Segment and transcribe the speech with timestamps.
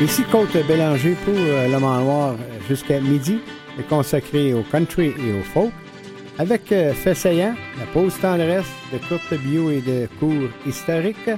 [0.00, 2.36] Ici Côte Bélanger pour euh, Le Manoir
[2.68, 3.40] jusqu'à midi,
[3.88, 5.72] consacré au country et au folk.
[6.38, 11.30] Avec euh, fait saillant, la pause tendresse, de courtes bio et de cours historiques.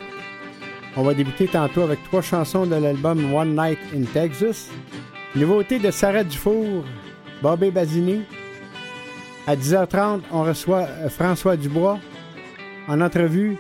[0.94, 4.68] On va débuter tantôt avec trois chansons de l'album One Night in Texas.
[5.34, 6.84] Nouveauté de Sarah Dufour,
[7.40, 8.24] Bobby Basini.
[9.46, 11.98] À 10h30, on reçoit euh, François Dubois
[12.88, 13.56] en entrevue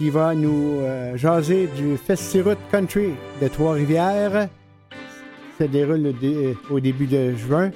[0.00, 3.10] qui va nous euh, jaser du Festiroute Country
[3.42, 4.48] de Trois-Rivières.
[5.58, 6.14] Ça déroule
[6.70, 7.70] au début de juin.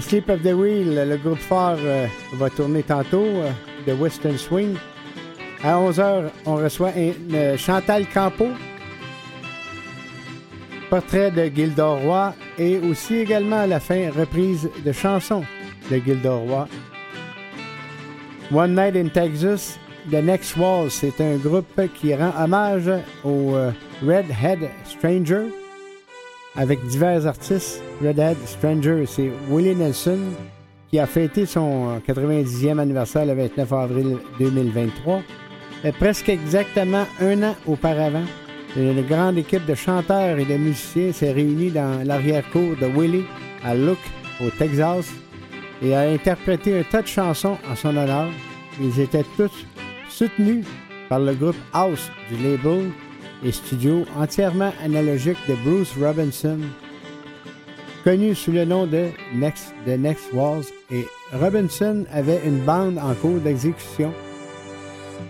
[0.00, 3.26] Sleep of the Wheel, le groupe phare euh, va tourner tantôt
[3.86, 4.74] de Western Swing.
[5.62, 6.92] À 11h, on reçoit
[7.58, 8.46] Chantal Campo,
[10.88, 15.44] portrait de Gildor Roy et aussi également à la fin, reprise de chansons
[15.90, 16.68] de Gildor Roy.
[18.50, 19.78] One Night in Texas,
[20.10, 22.90] The Next Wall, c'est un groupe qui rend hommage
[23.24, 23.70] au euh,
[24.02, 25.48] Redhead Stranger
[26.56, 27.82] avec divers artistes.
[28.02, 30.18] Redhead Stranger, c'est Willie Nelson
[30.90, 35.20] qui a fêté son 90e anniversaire le 29 avril 2023.
[35.84, 38.24] Et presque exactement un an auparavant,
[38.76, 43.26] une grande équipe de chanteurs et de musiciens s'est réunie dans l'arrière-cour de Willie
[43.62, 43.98] à Look,
[44.40, 45.10] au Texas,
[45.82, 48.28] et a interprété un tas de chansons en son honneur.
[48.80, 49.52] Ils étaient tous
[50.18, 50.64] soutenu
[51.08, 52.90] par le groupe House du label
[53.44, 56.58] et studio entièrement analogique de Bruce Robinson,
[58.02, 63.14] connu sous le nom de Next, The Next Walls, et Robinson avait une bande en
[63.14, 64.12] cours d'exécution.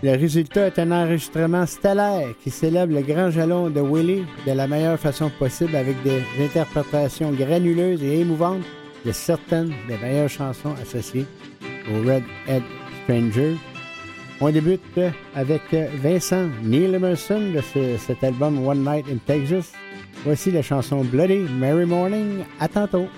[0.02, 4.66] Le résultat est un enregistrement stellaire qui célèbre le grand jalon de Willie de la
[4.66, 8.64] meilleure façon possible avec des interprétations granuleuses et émouvantes
[9.04, 11.26] de certaines des meilleures chansons associées
[11.90, 12.62] au Red Head
[13.04, 13.56] Stranger
[14.40, 14.98] on débute
[15.34, 15.62] avec
[16.02, 17.60] Vincent Neil Emerson de
[17.98, 19.72] cet album One Night in Texas.
[20.24, 22.44] Voici la chanson Bloody Mary Morning.
[22.60, 23.08] À tantôt.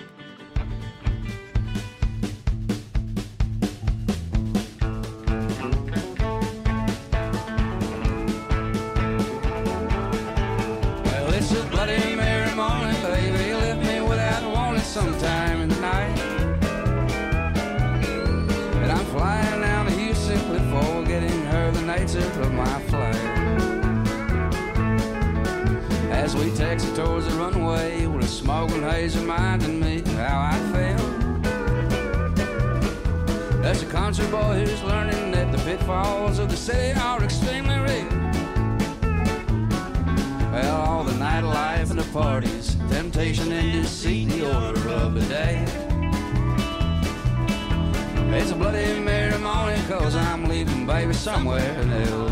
[49.90, 52.29] Cause I'm leaving, baby, somewhere else.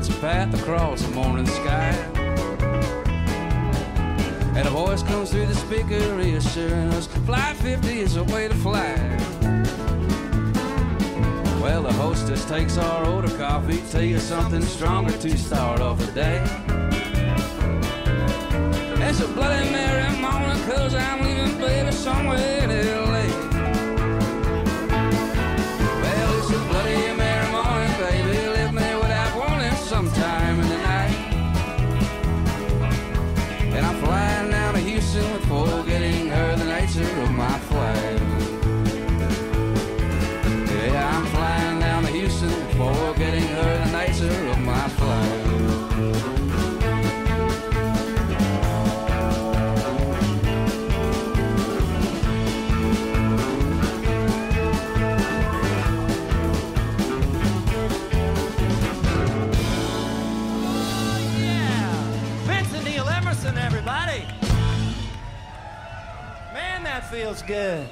[0.00, 1.92] clouds path across the morning sky.
[4.56, 8.54] And a voice comes through the speaker reassuring us, "Fly 50 is the way to
[8.54, 8.94] fly.
[11.60, 16.12] Well, the hostess takes our order, coffee, tea, or something stronger to start off the
[16.12, 16.40] day.
[19.06, 22.68] It's a Bloody Mary morning, cause I'm leaving baby somewhere
[67.10, 67.88] feels good.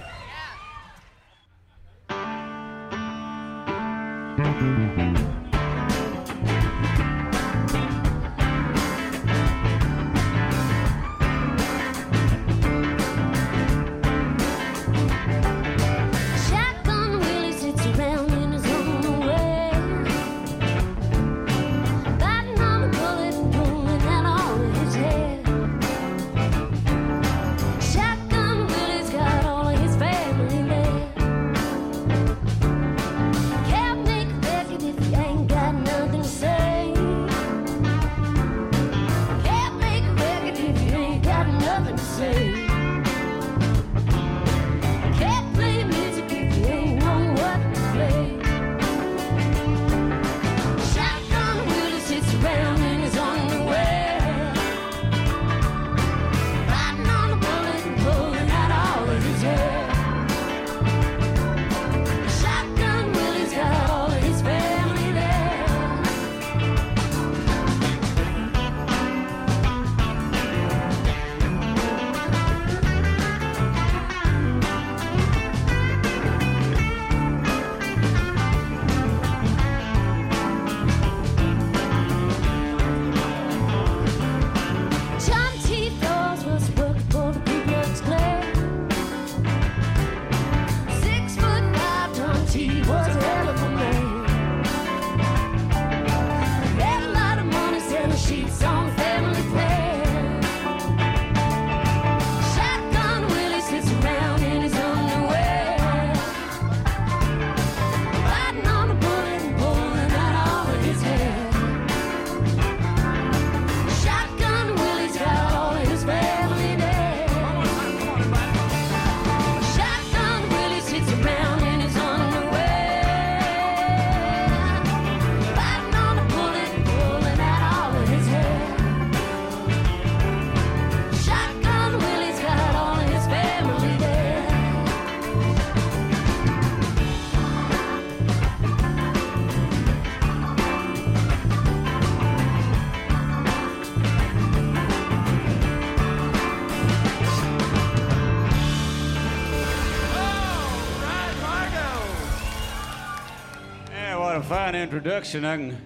[154.82, 155.76] Introduction, I can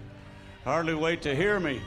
[0.65, 1.81] hardly wait to hear me.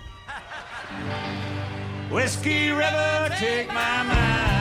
[2.09, 4.54] Whiskey River, take my mind.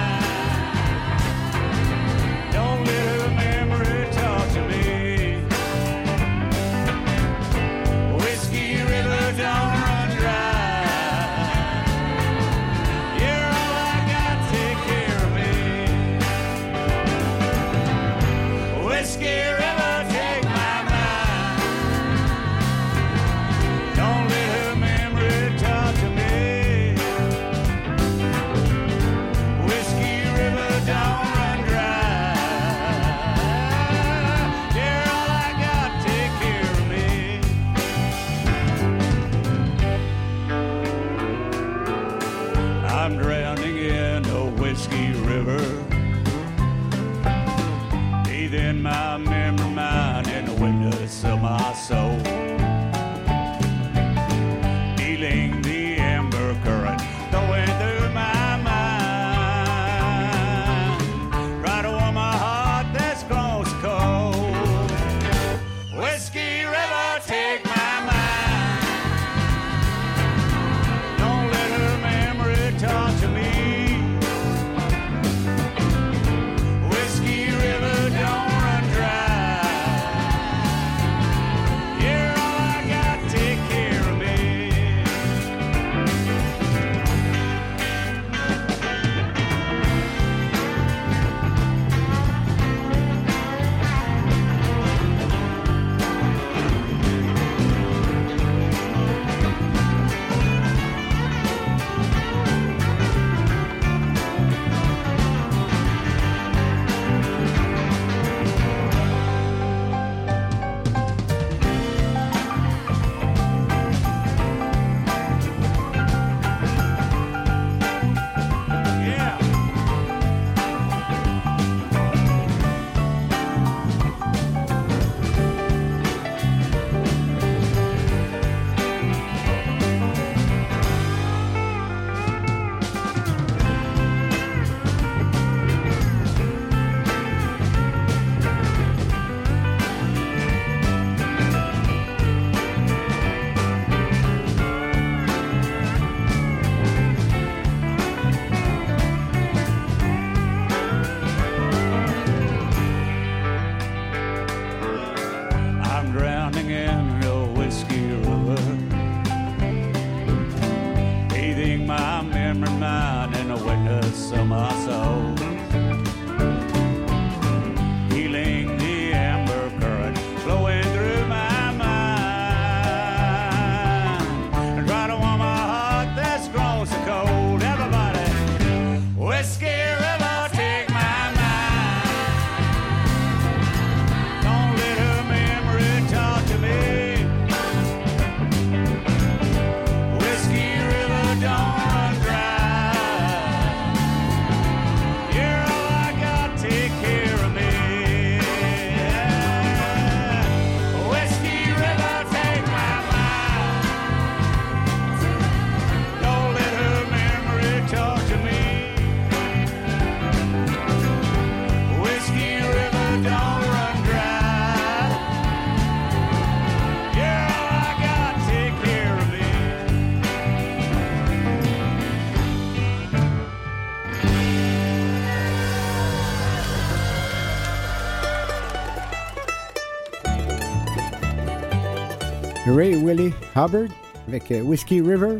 [232.75, 233.89] Ray Willie Hubbard
[234.27, 235.39] avec euh, Whiskey River,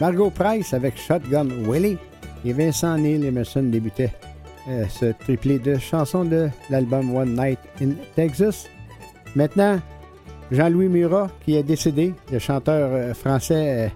[0.00, 1.98] Margot Price avec Shotgun Willie
[2.42, 4.12] et Vincent Neil Emerson débutaient
[4.66, 8.66] euh, ce triplé de chansons de l'album One Night in Texas.
[9.36, 9.78] Maintenant,
[10.50, 13.92] Jean-Louis Murat, qui est décédé, le chanteur euh, français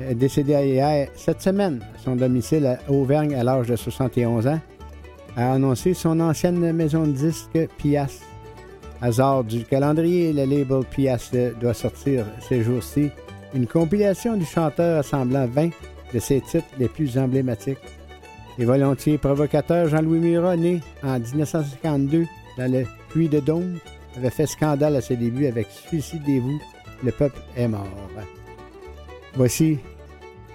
[0.00, 4.60] est décédé hier cette semaine son domicile à Auvergne à l'âge de 71 ans,
[5.36, 8.29] a annoncé son ancienne maison de disques Pias.
[9.02, 11.30] Hasard du calendrier, le label Pias
[11.60, 13.10] doit sortir ces jours-ci
[13.54, 15.70] une compilation du chanteur assemblant 20
[16.12, 17.78] de ses titres les plus emblématiques.
[18.58, 22.26] Et volontiers provocateur Jean-Louis Murat, né en 1952
[22.58, 23.78] dans le Puy de Dôme,
[24.16, 26.60] avait fait scandale à ses débuts avec Suicidez-vous,
[27.02, 27.86] le peuple est mort.
[29.34, 29.78] Voici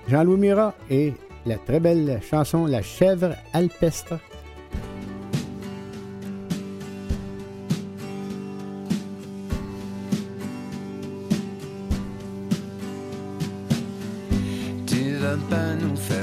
[0.08, 1.14] Jean-Louis Murat et
[1.46, 4.20] la très belle chanson La chèvre alpestre.
[15.76, 16.15] nous fait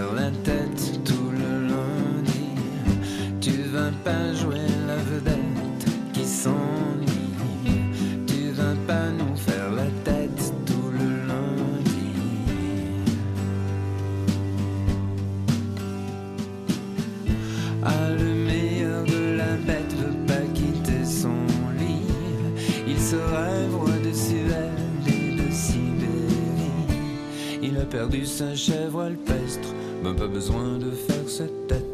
[27.92, 29.68] perdu sa chèvre alpestre,
[30.02, 31.91] même pas besoin de faire cette tête.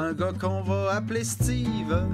[0.00, 2.06] un gars qu'on va appeler Steve.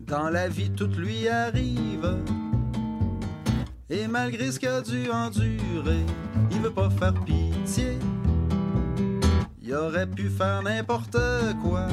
[0.00, 2.18] Dans la vie, tout lui arrive.
[3.88, 6.04] Et malgré ce qu'il a dû endurer,
[6.50, 7.98] il veut pas faire pitié.
[9.62, 11.18] Il aurait pu faire n'importe
[11.62, 11.86] quoi.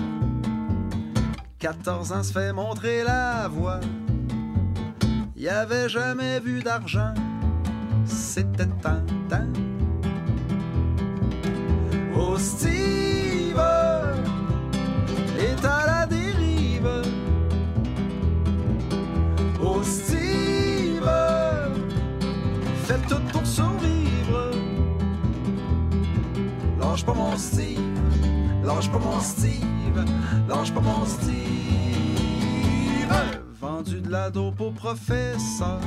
[1.59, 3.79] 14 ans se fait montrer la voie.
[5.35, 7.13] Il avait jamais vu d'argent.
[8.05, 9.02] C'était un
[34.83, 35.79] professeur,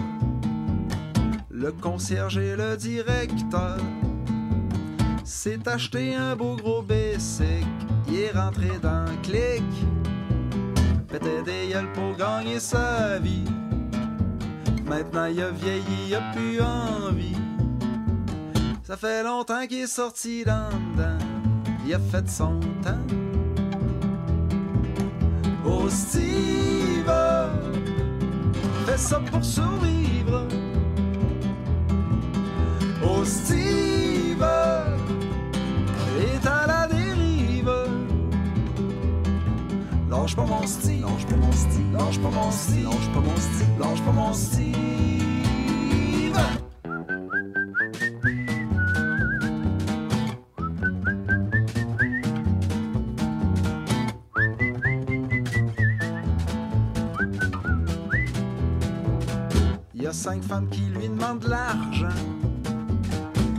[1.51, 3.77] le concierge et le directeur.
[5.23, 7.67] S'est acheté un beau gros basic,
[8.09, 9.65] il est rentré dans le clic.
[11.09, 13.45] Faitait des gueules pour gagner sa vie.
[14.87, 17.37] Maintenant il a vieilli, il a plus envie.
[18.83, 20.71] Ça fait longtemps qu'il est sorti d'un
[21.87, 23.07] il a fait son temps.
[25.67, 26.66] Hostie!
[29.31, 30.49] pour survivre.
[33.05, 34.43] Oh Steve
[36.19, 37.71] est à la dérive.
[40.09, 43.37] Lange pas mon style, lâche pas mon style, l'ange pas mon style, lâche pas mon
[43.37, 45.26] style, pas mon style.
[60.27, 62.19] Cinq femmes qui lui demandent de l'argent.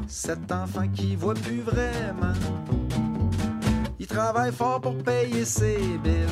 [0.06, 2.34] Sept enfants qui voient plus vraiment.
[3.98, 6.28] Il travaille fort pour payer ses billes.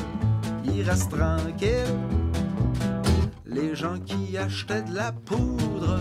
[0.66, 1.96] Il reste tranquille.
[3.46, 6.00] Les gens qui achetaient de la poudre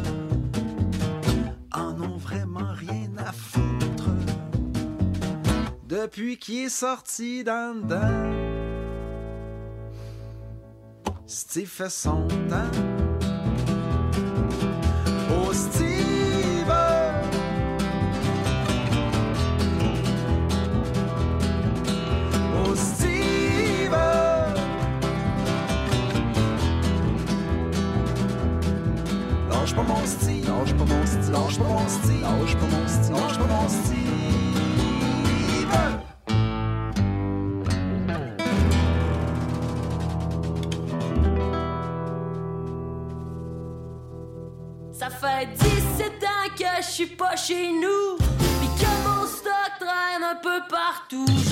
[1.74, 4.10] en ont vraiment rien à foutre.
[5.88, 7.76] Depuis qu'il est sorti d'en
[11.26, 13.14] Steve fait son temps.
[30.65, 33.69] Lâche pas mon style, lâche pas mon style, lâche pas mon style, lâche pas mon
[33.69, 33.95] style.
[44.91, 48.17] Ça fait 17 ans que je suis pas chez nous.
[48.17, 51.44] Pis que mon stock traîne un peu partout.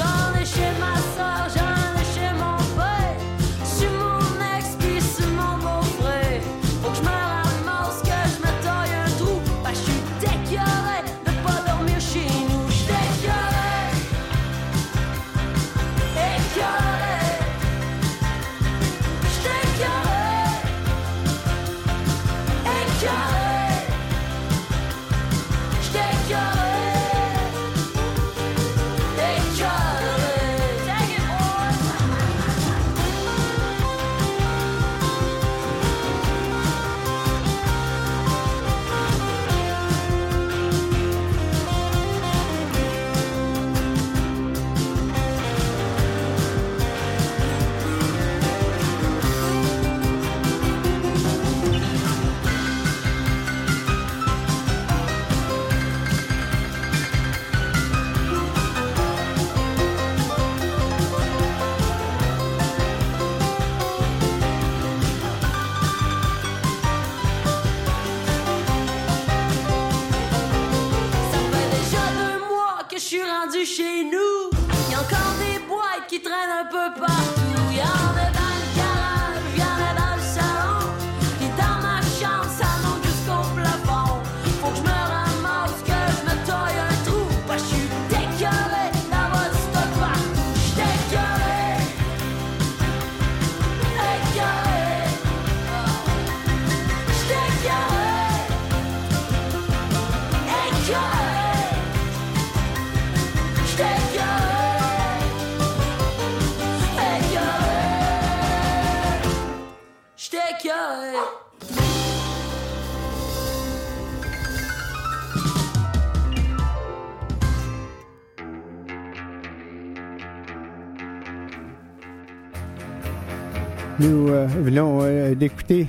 [123.99, 125.87] Nous venons euh, d'écouter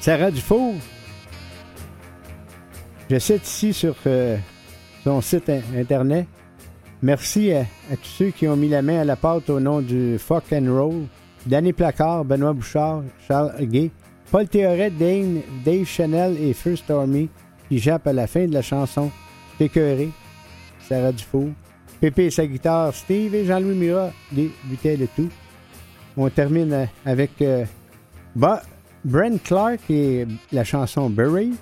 [0.00, 0.74] Sarah Dufour.
[3.10, 4.36] Je cite ici sur euh,
[5.02, 6.26] son site in- internet.
[7.02, 10.18] Merci à, tous ceux qui ont mis la main à la pâte au nom du
[10.18, 11.04] Fuck Roll.
[11.46, 13.90] Danny Placard, Benoît Bouchard, Charles Gay,
[14.30, 17.28] Paul Théoret, Dane, Dave Chanel et First Stormy
[17.68, 19.10] qui jappent à la fin de la chanson
[19.60, 20.10] Écœuré,
[20.88, 21.48] Sarah Dufour.
[22.00, 25.28] Pépé et sa guitare, Steve et Jean-Louis Murat débutaient le tout.
[26.16, 27.64] On termine avec euh,
[28.36, 31.54] Brent Clark et la chanson Bury.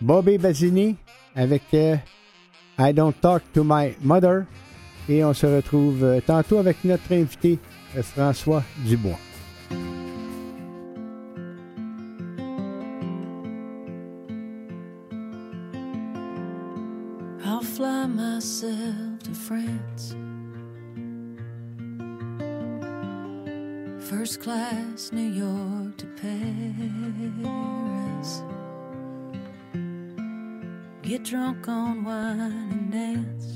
[0.00, 0.96] Bobby Basini
[1.34, 1.96] avec euh,
[2.78, 4.44] I Don't Talk to My Mother.
[5.08, 7.58] Et on se retrouve euh, tantôt avec notre invité
[8.02, 9.18] François Dubois.
[17.44, 20.14] I'll fly myself to France.
[24.10, 26.42] First class, New York to Paris.
[31.02, 33.46] Get drunk on wine and dance.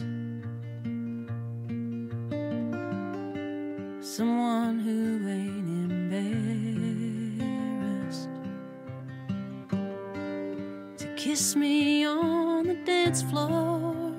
[4.00, 8.30] Someone who ain't embarrassed
[10.96, 14.14] to kiss me on the dance floor.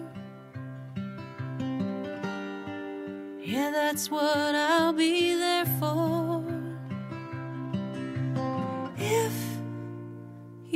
[3.41, 5.78] Yeah, that's what I'll be there for.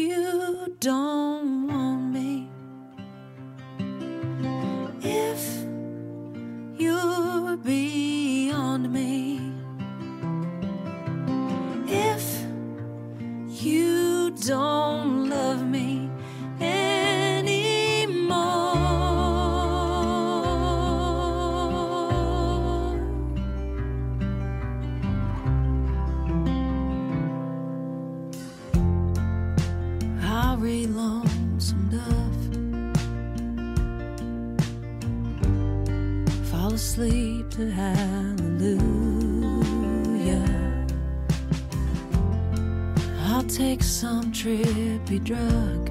[0.03, 2.02] You don't want
[37.71, 38.83] Hallelujah.
[43.21, 45.89] I'll take some trippy drug.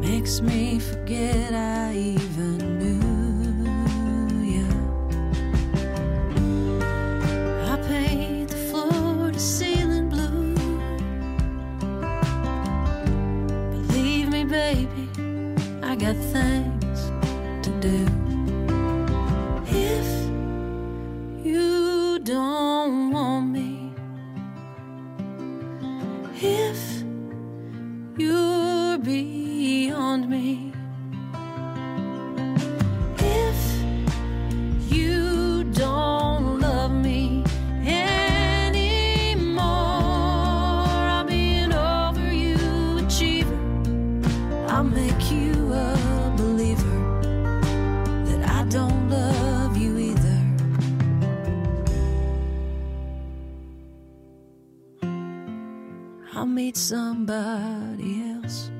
[0.00, 2.69] Makes me forget I even
[56.32, 58.70] I'll meet somebody else.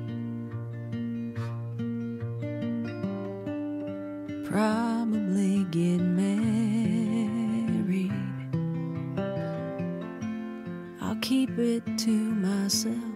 [4.49, 6.31] Probably get married.
[11.01, 13.10] I'll keep it to myself.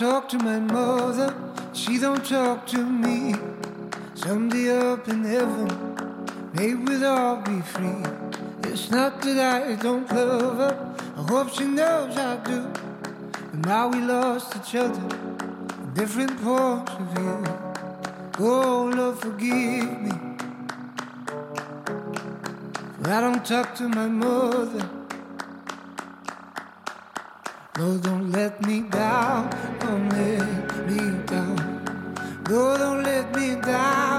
[0.00, 1.34] Talk to my mother,
[1.74, 3.34] she don't talk to me.
[4.14, 5.68] Someday up in heaven,
[6.54, 8.02] maybe we'll all be free.
[8.62, 12.72] It's not that I don't love her, I hope she knows I do.
[13.50, 15.06] But now we lost each other,
[15.92, 17.44] different points of view.
[18.38, 20.12] Oh, Lord, forgive me.
[23.02, 24.88] For I don't talk to my mother.
[27.76, 29.48] No, don't let me down,
[29.90, 31.56] don't let me down.
[32.48, 34.09] No, don't let me down,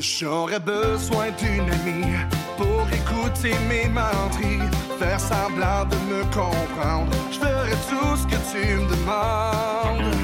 [0.00, 2.16] J'aurais besoin d'une amie
[2.56, 4.66] pour écouter mes menteries,
[4.98, 7.12] faire semblant de me comprendre.
[7.30, 10.14] Je ferai tout ce que tu me demandes.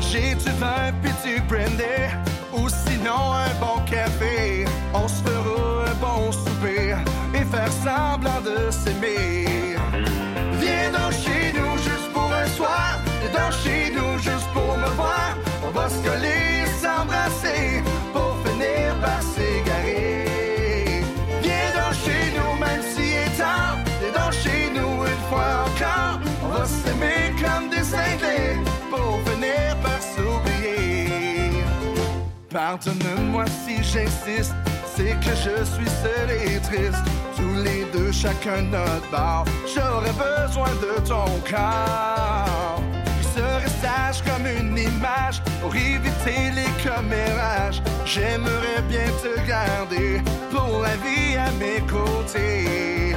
[0.00, 2.10] J'ai du vin puis du brandy,
[2.54, 4.64] ou sinon un bon café.
[4.92, 6.96] On se fera un bon souper
[7.34, 9.76] et faire semblant de s'aimer.
[10.60, 14.88] Viens donc chez nous juste pour un soir, viens donc chez nous juste pour me
[14.96, 15.36] voir.
[15.62, 17.82] On va se coller s'embrasser
[32.66, 34.54] Pardonne-moi si j'insiste,
[34.96, 37.04] c'est que je suis seul et triste.
[37.36, 39.44] Tous les deux, chacun notre bar.
[39.66, 42.80] J'aurais besoin de ton corps.
[43.20, 47.82] Je serais sage comme une image pour éviter les commérages.
[48.06, 53.14] J'aimerais bien te garder pour la vie à mes côtés.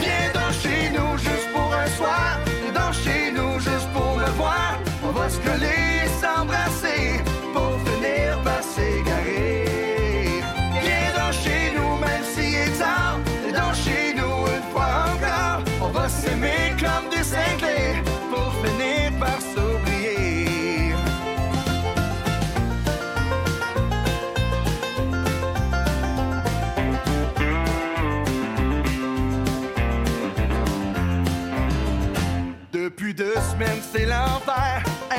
[0.00, 2.38] Viens donc chez nous juste pour un soir.
[2.44, 4.78] Viens donc chez nous juste pour me voir.
[5.02, 7.24] On va se coller et s'embrasser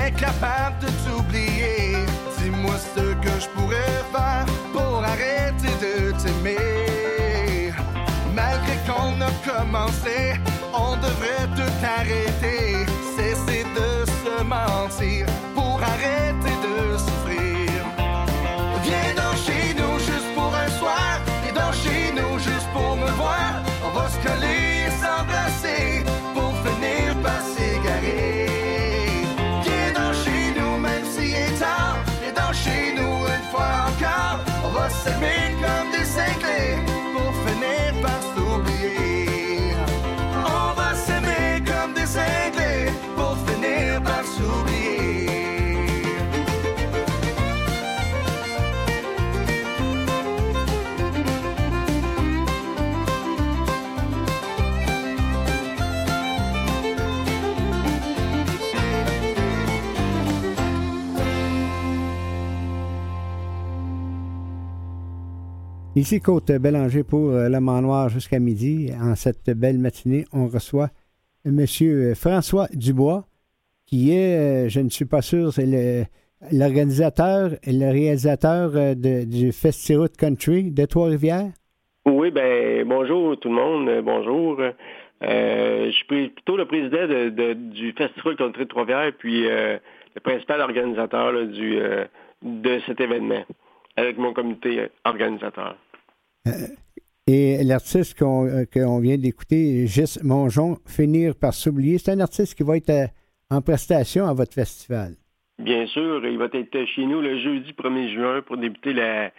[0.06, 1.96] incapable de t'oublier.
[2.38, 7.74] Dis-moi ce que je pourrais faire pour arrêter de t'aimer.
[8.34, 10.36] Malgré qu'on a commencé,
[10.74, 12.86] on devrait tout arrêter.
[65.96, 68.92] Ici Côte Bélanger pour euh, Le Mans Noir jusqu'à midi.
[69.02, 70.90] En cette belle matinée, on reçoit
[71.46, 71.66] M.
[72.16, 73.26] François Dubois,
[73.86, 76.10] qui est, euh, je ne suis pas sûr, c'est
[76.52, 81.52] l'organisateur et le réalisateur euh, de- du Festival Country de Trois-Rivières.
[82.06, 84.60] Oui, ben bonjour tout le monde, euh, bonjour.
[84.60, 89.78] Euh, je suis plutôt le président de- du Festival Country de Trois-Rivières, puis euh,
[90.14, 92.06] le principal organisateur euh,
[92.44, 93.44] de cet événement,
[93.96, 95.78] avec mon comité euh, organisateur.
[97.28, 102.64] Et l'artiste qu'on euh, vient d'écouter, Gis Mongeon, Finir par s'oublier, c'est un artiste qui
[102.64, 103.08] va être euh,
[103.50, 105.14] en prestation à votre festival.
[105.58, 109.32] Bien sûr, il va être chez nous le jeudi 1er juin pour débuter la,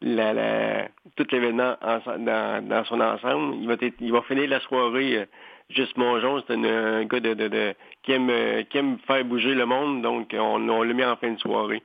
[0.00, 3.56] la, la- tout l'événement dans, dans son ensemble.
[3.60, 5.18] Il va, être- il va finir la soirée.
[5.18, 5.24] euh,
[5.68, 9.52] Juste Mongeon, c'est un, gars de, de- de- qui, aime, euh, qui aime faire bouger
[9.52, 11.82] le monde, donc on, on le met en fin de soirée.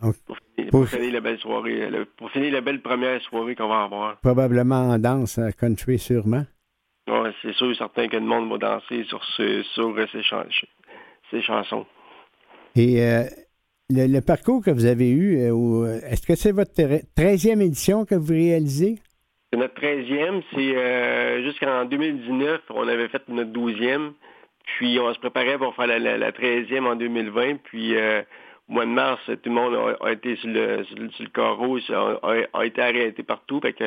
[0.00, 0.14] Pour,
[0.56, 3.84] finir- pour- pour finir la belle soirée, pour finir la belle première soirée qu'on va
[3.84, 4.16] avoir.
[4.20, 6.44] Probablement en danse, euh, country sûrement.
[7.08, 10.44] Ouais, c'est sûr, certain que le monde va danser sur, ce, sur euh, ces, chan-
[11.30, 11.86] ces chansons.
[12.76, 13.24] Et euh,
[13.90, 18.04] le, le parcours que vous avez eu, euh, est-ce que c'est votre tre- 13e édition
[18.04, 18.96] que vous réalisez?
[19.52, 24.12] C'est notre 13e, c'est euh, jusqu'en 2019, on avait fait notre 12e,
[24.64, 27.94] puis on se préparait pour faire la, la- la 13e en 2020, puis
[28.68, 31.78] au mois de mars, tout le monde a, été sur le, sur sur le carreau,
[32.54, 33.84] a, été arrêté partout, fait que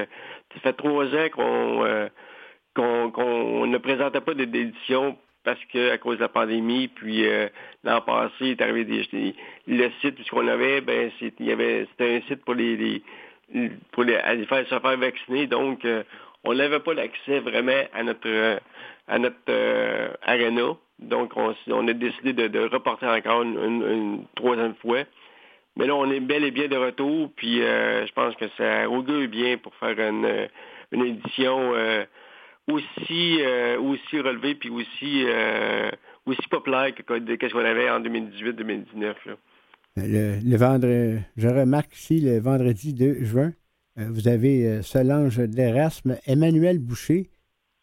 [0.53, 2.07] ça fait trois ans qu'on euh,
[2.75, 7.47] qu'on ne présentait pas d'édition parce que à cause de la pandémie, puis euh,
[7.83, 9.33] l'an passé, il est arrivé des,
[9.65, 13.01] le site puisqu'on avait, ben c'était un site pour les, les-
[13.93, 16.03] pour les, aller faire se faire vacciner, donc euh,
[16.43, 18.57] on n'avait pas l'accès vraiment à notre euh,
[19.07, 20.75] à notre euh, arena.
[20.99, 25.03] Donc on, a décidé de, reporter encore une, troisième fois.
[25.75, 28.89] Mais là, on est bel et bien de retour, puis euh, je pense que ça
[28.89, 30.47] augure bien pour faire une,
[30.91, 32.03] une édition euh,
[32.67, 35.25] aussi euh, aussi relevée puis aussi
[36.25, 39.13] aussi populaire que que- qu'est-ce qu'on avait en 2018-2019.
[39.25, 39.33] là.
[39.97, 43.53] Le, le vendredi, je remarque ici le vendredi 2 juin,
[43.97, 47.29] vous avez Solange d'Erasme, Emmanuel Boucher,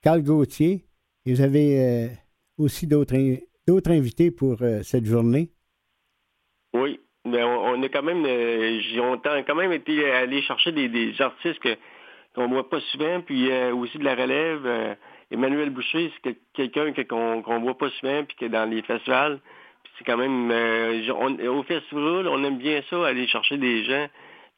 [0.02, 0.84] Carl Gauthier,
[1.26, 2.10] et vous avez
[2.58, 3.36] aussi d'autres in-
[3.66, 5.50] d'autres invités pour euh, cette journée.
[6.74, 10.88] Oui, mais on, on a quand même, euh, on quand même été allé chercher des,
[10.88, 11.60] des artistes
[12.34, 14.66] qu'on voit pas souvent, puis euh, aussi de la relève.
[14.66, 14.94] euh,
[15.30, 18.68] Emmanuel Boucher, c'est quel- quelqu'un que- qu'on qu'on voit pas souvent, puis qui est dans
[18.68, 19.40] les festivals.
[19.96, 20.50] C'est quand même,
[21.48, 24.08] au festival, on aime bien ça, aller chercher des gens,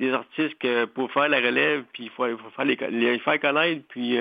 [0.01, 3.39] des artistes que pour faire la relève, puis il faut, faut faire les, les faire
[3.39, 4.17] connaître, puis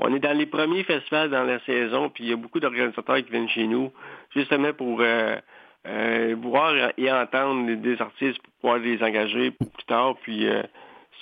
[0.00, 3.16] on est dans les premiers festivals dans la saison, puis il y a beaucoup d'organisateurs
[3.24, 3.90] qui viennent chez nous,
[4.34, 5.36] justement pour euh,
[5.86, 10.16] euh, voir et entendre des- artistes pour pouvoir les engager pour plus tard.
[10.22, 10.62] Puis euh,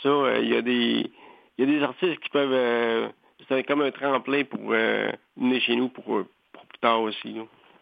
[0.03, 1.11] ça, il y a des
[1.57, 3.13] il y a des artistes qui peuvent
[3.49, 7.37] c'est comme un tremplin pour venir chez nous pour, pour plus tard aussi.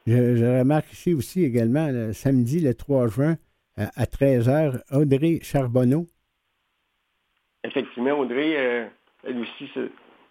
[0.07, 3.37] Je, je remarque ici aussi également, le samedi, le 3 juin,
[3.76, 6.07] à, à 13h, Audrey Charbonneau.
[7.64, 8.50] Effectivement, Audrey,
[9.24, 9.70] elle aussi,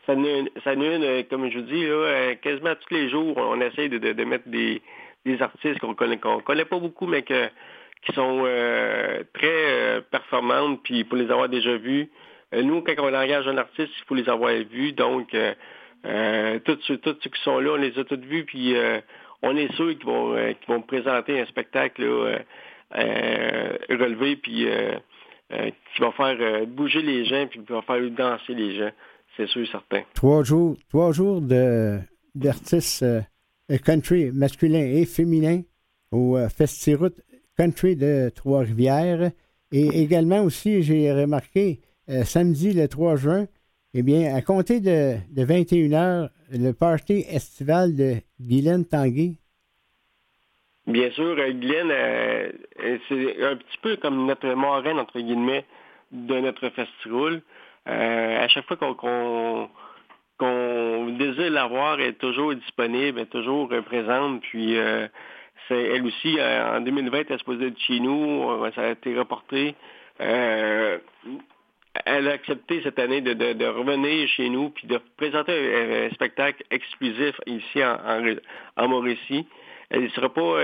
[0.05, 3.09] ça, en est ça une, euh, comme je vous dis, là, euh, quasiment tous les
[3.09, 4.81] jours, on essaie de, de- de mettre des,
[5.25, 7.47] des artistes qu'on connaît, qu'on connaît pas beaucoup, mais que,
[8.05, 12.09] qui sont euh, très euh, performantes, puis pour les avoir déjà vus.
[12.53, 14.91] Nous, quand on engage un artiste, il faut les avoir vus.
[14.93, 15.33] Donc,
[16.05, 18.99] euh, tous, ceux, tous ceux qui sont là, on les a tous vus, puis euh,
[19.41, 22.39] on est sûr qu'ils vont, euh, qu'ils vont présenter un spectacle là,
[23.89, 24.67] relevé, puis
[25.49, 28.91] qui va faire bouger les gens, puis qui va faire danser les gens.
[29.41, 30.03] C'est sûr certain.
[30.13, 31.97] Trois jours, trois jours de,
[32.35, 33.21] d'artistes euh,
[33.83, 35.61] country masculins et féminins
[36.11, 37.19] au euh, Festiroute
[37.57, 39.31] Country de Trois-Rivières.
[39.71, 41.79] Et également aussi, j'ai remarqué,
[42.09, 43.47] euh, samedi le 3 juin,
[43.95, 49.37] eh bien, à compter de, de 21h, le party estival de Guylaine Tanguay.
[50.85, 55.65] Bien sûr, euh, euh, c'est un petit peu comme notre marraine, entre guillemets,
[56.11, 57.41] de notre festival.
[57.87, 59.69] Euh, à chaque fois qu'on qu'on
[60.37, 64.41] qu'on désire la voir, elle est toujours disponible, elle est toujours présente.
[64.41, 65.07] Puis euh,
[65.67, 68.89] c'est elle aussi, euh, en 2020, elle est supposée être chez nous, euh, ça a
[68.91, 69.75] été reporté.
[70.19, 70.97] Euh,
[72.05, 75.51] elle a accepté cette année de, de- de revenir chez nous puis de présenter
[76.07, 78.35] un, spectacle exclusif ici en, en,
[78.77, 79.45] en Mauricie.
[79.89, 80.57] Elle ne sera pas,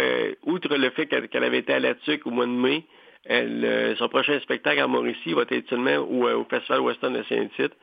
[0.44, 2.86] outre le fait qu'elle qu'elle avait été à la TUC au mois de mai,
[3.26, 7.14] elle, euh, son prochain spectacle en Mauricie va être seulement au, euh, au Festival Western
[7.14, 7.74] de Saint-Tite.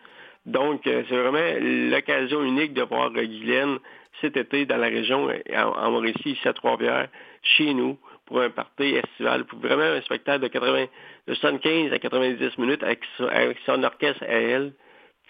[0.46, 3.78] Donc, euh, c'est vraiment l'occasion unique de voir Guylaine
[4.20, 7.08] cet été dans la région, en, Mauricie, ici à Trois-Rivières,
[7.42, 10.86] chez nous, pour un party estival, pour vraiment un spectacle de, 80,
[11.28, 14.72] de 75 à 90 minutes avec son, avec son orchestre à elle.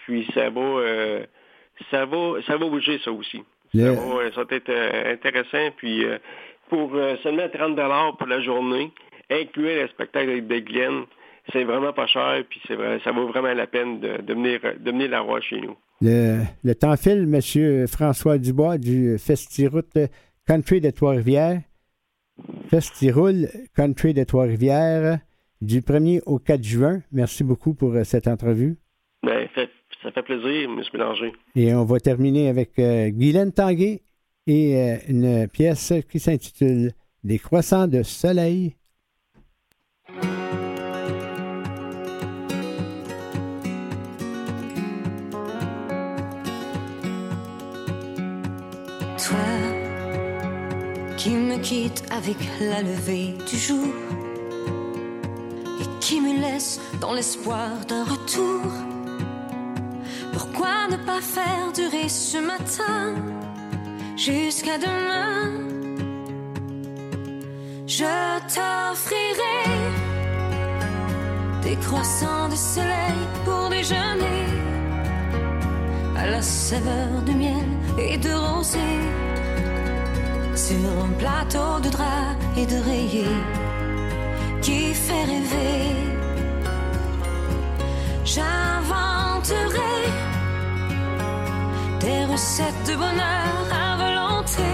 [0.05, 1.25] Puis ça va, euh,
[1.91, 3.43] ça va, ça va bouger ça aussi.
[3.73, 5.71] Ça, va, ça va être euh, intéressant.
[5.77, 6.17] Puis euh,
[6.69, 6.91] pour
[7.23, 8.91] seulement 30 pour la journée,
[9.29, 11.03] inclure le spectacle de Glenn,
[11.51, 12.43] c'est vraiment pas cher.
[12.49, 15.41] Puis c'est vrai, ça vaut vraiment la peine de, de venir, de venir la voir
[15.41, 15.75] chez nous.
[16.01, 17.87] Le, le temps file, M.
[17.87, 19.97] François Dubois du Festiroute
[20.45, 21.61] Country de Trois-Rivières.
[22.69, 25.19] Festiroule Country de Trois-Rivières
[25.61, 27.01] du 1er au 4 juin.
[27.11, 28.77] Merci beaucoup pour euh, cette entrevue.
[29.23, 29.47] Ben,
[30.03, 30.81] ça fait plaisir, M.
[30.93, 31.33] Mélanger.
[31.55, 34.01] Et on va terminer avec euh, Guylaine Tanguay
[34.45, 36.91] et euh, une pièce qui s'intitule
[37.23, 38.75] Des croissants de soleil.
[51.65, 53.87] Quitte avec la levée du jour
[55.81, 58.71] et qui me laisse dans l'espoir d'un retour.
[60.31, 63.15] Pourquoi ne pas faire durer ce matin
[64.15, 65.53] jusqu'à demain?
[67.87, 68.13] Je
[68.53, 69.61] t'offrirai
[71.63, 74.45] des croissants de soleil pour déjeuner
[76.15, 79.24] à la saveur de miel et de rosée
[80.55, 83.27] sur un plateau de drap et de rayé
[84.61, 85.91] qui fait rêver.
[88.23, 89.97] J'inventerai
[91.99, 94.71] des recettes de bonheur à volonté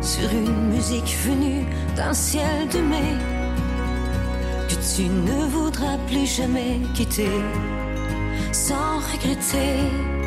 [0.00, 1.64] sur une musique venue
[1.94, 3.14] d'un ciel de mai
[4.68, 7.40] que tu ne voudras plus jamais quitter
[8.52, 10.17] sans regretter.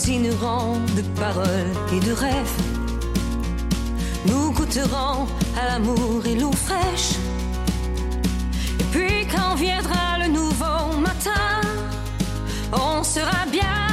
[0.00, 2.56] Dînerons de paroles et de rêves.
[4.26, 5.26] Nous goûterons
[5.60, 7.12] à l'amour et l'eau fraîche.
[8.80, 11.60] Et puis, quand viendra le nouveau matin,
[12.72, 13.89] on sera bien.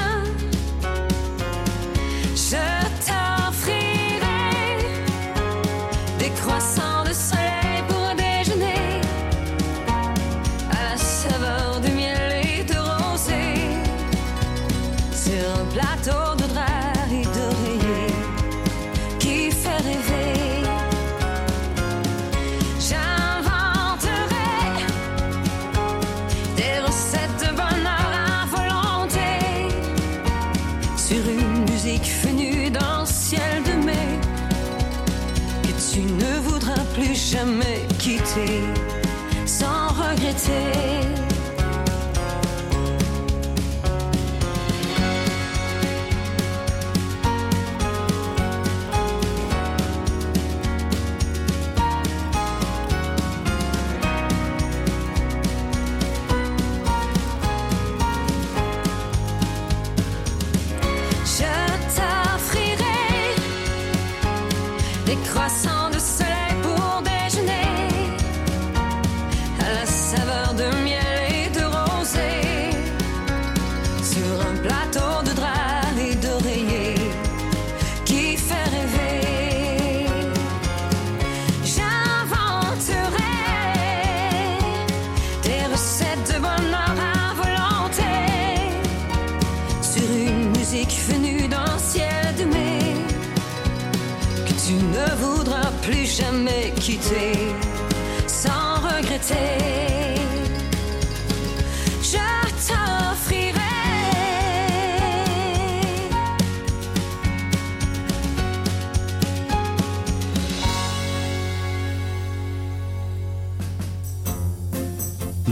[36.97, 38.63] plus jamais quitter
[39.45, 41.16] sans regretter.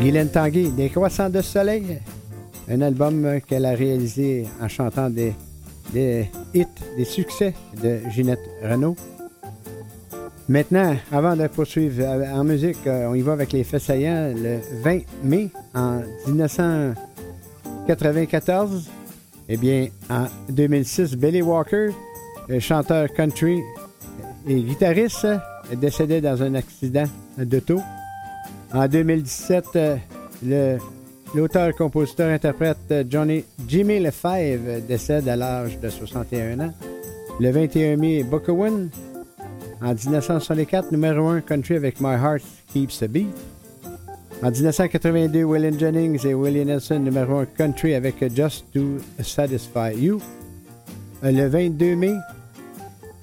[0.06, 2.00] Guylaine Tanguay, Des Croissants de Soleil,
[2.70, 5.34] un album qu'elle a réalisé en chantant des,
[5.92, 8.96] des hits, des succès de Ginette Renault.
[10.48, 14.32] Maintenant, avant de poursuivre euh, en musique, euh, on y va avec les faits saillants.
[14.36, 18.88] Le 20 mai en 1994,
[19.50, 21.90] eh bien, en 2006, Billy Walker,
[22.60, 23.60] chanteur country
[24.48, 25.26] et guitariste,
[25.72, 27.06] est décédé dans un accident
[27.40, 27.82] d'auto.
[28.72, 29.66] En 2017,
[30.46, 30.78] euh,
[31.34, 36.74] l'auteur, compositeur, interprète Johnny Jimmy Lefebvre décède à l'âge de 61 ans.
[37.40, 38.52] Le 21 mai, Booker
[39.82, 43.28] En 1964, numéro 1 country avec My Heart Keeps a Beat.
[44.42, 50.22] En 1982, William Jennings et Willie Nelson, numéro 1 country avec Just to Satisfy You.
[51.22, 52.14] Le 22 mai,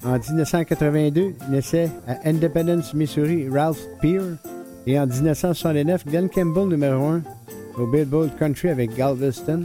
[0.05, 4.37] en 1982, naissait à Independence, Missouri, Ralph Peer.
[4.85, 7.21] Et en 1969, Glenn Campbell, numéro 1
[7.77, 9.63] au Billboard Country avec Galveston.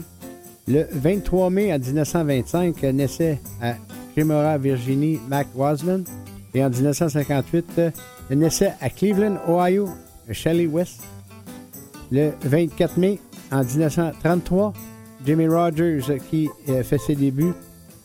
[0.66, 3.74] Le 23 mai en 1925, naissait à
[4.14, 6.04] Cremora, Virginie, Mac Wasman.
[6.54, 7.90] Et en 1958, euh,
[8.30, 9.88] naissait à Cleveland, Ohio,
[10.30, 11.02] Shelley West.
[12.10, 13.20] Le 24 mai
[13.52, 14.72] en 1933,
[15.26, 17.52] Jimmy Rogers euh, qui euh, fait ses débuts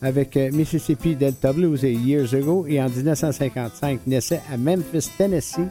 [0.02, 2.66] avec Mississippi Delta Blues et Years Ago.
[2.68, 5.68] Et en 1955, naissait à Memphis, Tennessee.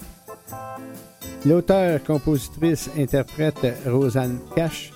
[1.45, 4.91] L'auteur, compositrice, interprète Rosanne Cash.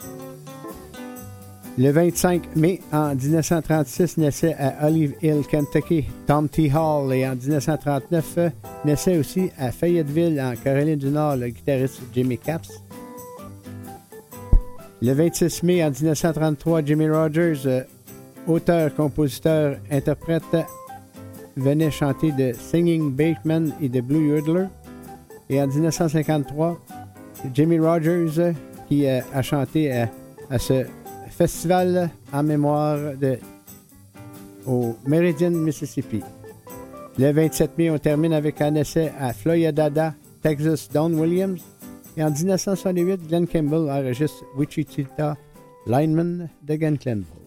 [1.80, 6.72] Le 25 mai en 1936 naissait à Olive Hill, Kentucky, Tom T.
[6.74, 7.14] Hall.
[7.14, 8.50] Et en 1939 euh,
[8.84, 12.82] naissait aussi à Fayetteville, en Caroline du Nord, le guitariste Jimmy Caps.
[15.04, 17.84] Le 26 mai en 1933, Jimmy Rogers, euh,
[18.48, 20.44] auteur, compositeur, interprète,
[21.56, 24.66] venait chanter de Singing Bateman et de Blue Yodeler.
[25.52, 26.80] Et en 1953,
[27.54, 28.54] Jimmy Rogers, euh,
[28.88, 29.92] qui euh, a chanté
[30.50, 30.86] à ce
[31.38, 33.38] festival en mémoire de,
[34.66, 36.22] au Meridian, Mississippi.
[37.20, 41.62] Le 27 mai, on termine avec un essai à Floyadada, Texas, Don Williams.
[42.16, 45.38] Et en 1968, Glenn Campbell enregistre Wichita
[45.86, 47.47] Lineman de Glenn Campbell.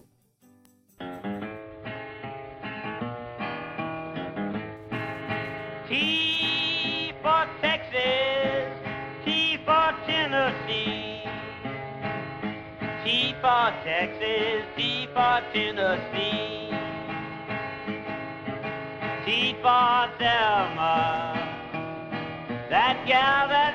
[15.53, 16.71] Tennessee.
[19.25, 21.35] T for Thelma,
[22.71, 23.70] that gal that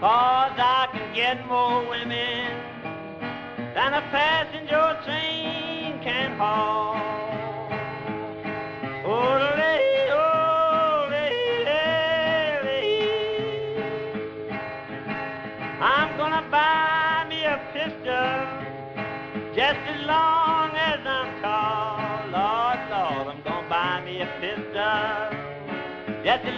[0.00, 2.58] Cause I can get more women
[3.74, 7.11] than a passenger train can haul.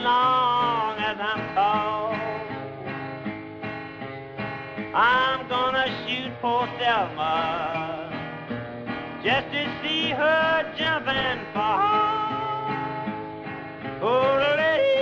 [0.04, 2.12] Long as I'm tall.
[4.94, 8.12] I'm gonna shoot for Selma
[9.24, 12.68] just to see her jump and fall.
[14.02, 15.00] Oh, lady,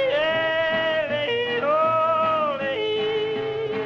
[1.10, 3.82] lady, oh, lady.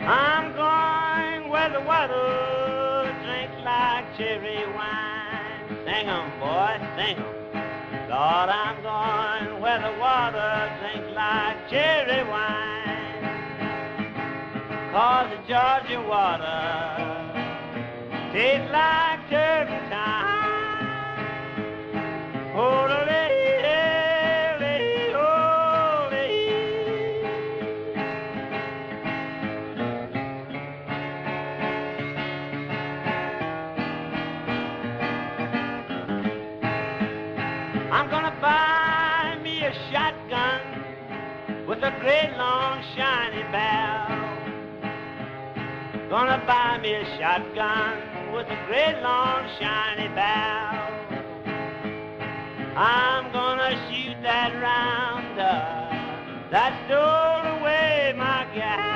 [0.00, 5.68] I'm going where the water drinks like cherry wine.
[5.84, 7.34] Sing 'em, boy, sing 'em.
[8.08, 8.80] Lord, I'm
[9.82, 13.24] the water drinks like cherry wine.
[14.92, 17.24] Cause the Georgia water
[18.32, 20.44] tastes like turpentine.
[22.56, 22.86] Oh,
[42.04, 44.28] great long shiny barrel.
[46.10, 50.92] Gonna buy me a shotgun with a great long shiny barrel.
[52.76, 55.56] I'm gonna shoot that rounder
[56.50, 58.93] that stole away my gal.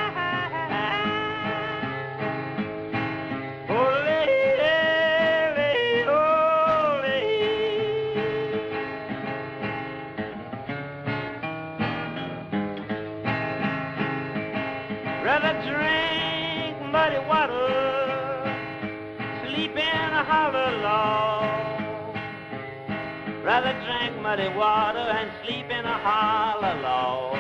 [24.29, 27.35] Muddy water and sleep in a hollow log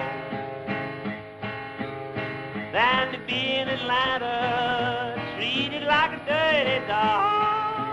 [2.72, 7.84] than to be in Atlanta treated like a dirty dog.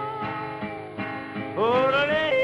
[1.58, 2.35] Oh,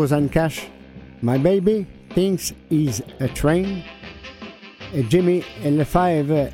[0.00, 0.66] Rosanne Cash,
[1.20, 3.82] My Baby Thinks He's a Train,
[4.94, 6.50] et Jimmy Lefebvre,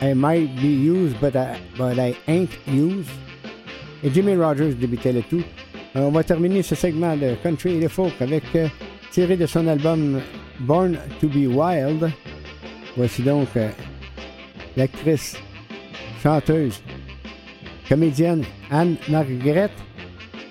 [0.00, 3.10] uh, I Might Be Used But I, but I Ain't Used,
[4.02, 5.44] et Jimmy Rogers débutait le tout.
[5.96, 8.68] Euh, on va terminer ce segment de Country et de Folk avec, euh,
[9.10, 10.22] tiré de son album
[10.60, 12.10] Born to Be Wild.
[12.96, 13.68] Voici donc euh,
[14.78, 15.36] l'actrice,
[16.22, 16.80] chanteuse,
[17.86, 19.70] comédienne Anne Margaret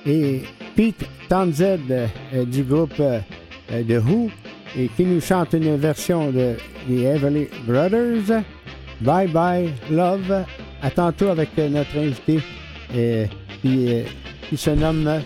[0.05, 0.43] et
[0.77, 3.19] Pete Townsend euh, du groupe euh,
[3.71, 4.29] euh, The Who
[4.77, 6.55] et qui nous chante une version de
[6.87, 8.43] The Everly Brothers.
[9.01, 10.45] Bye bye love.
[10.83, 12.39] À tantôt avec notre invité
[13.61, 14.03] qui,
[14.47, 15.21] qui se nomme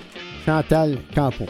[0.45, 1.45] Chantal Campo.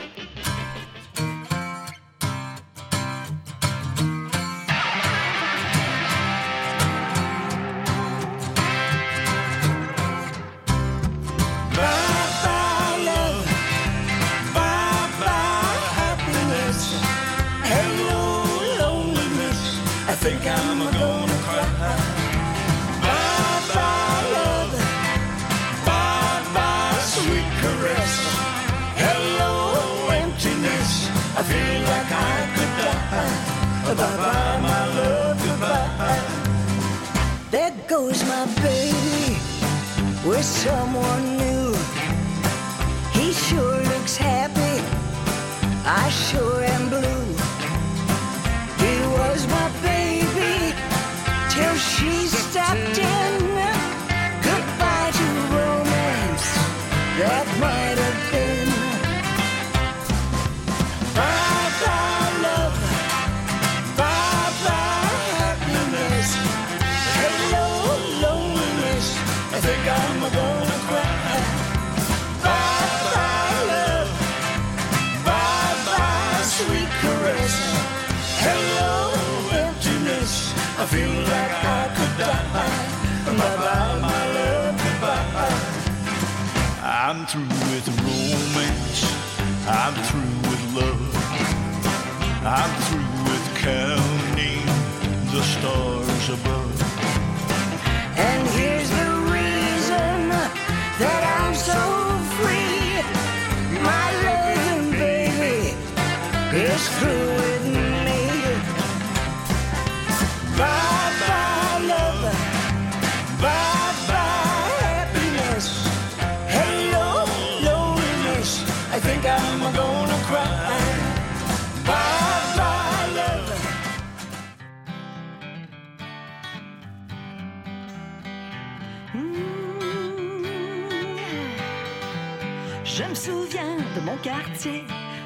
[132.94, 134.84] Je me souviens de mon quartier,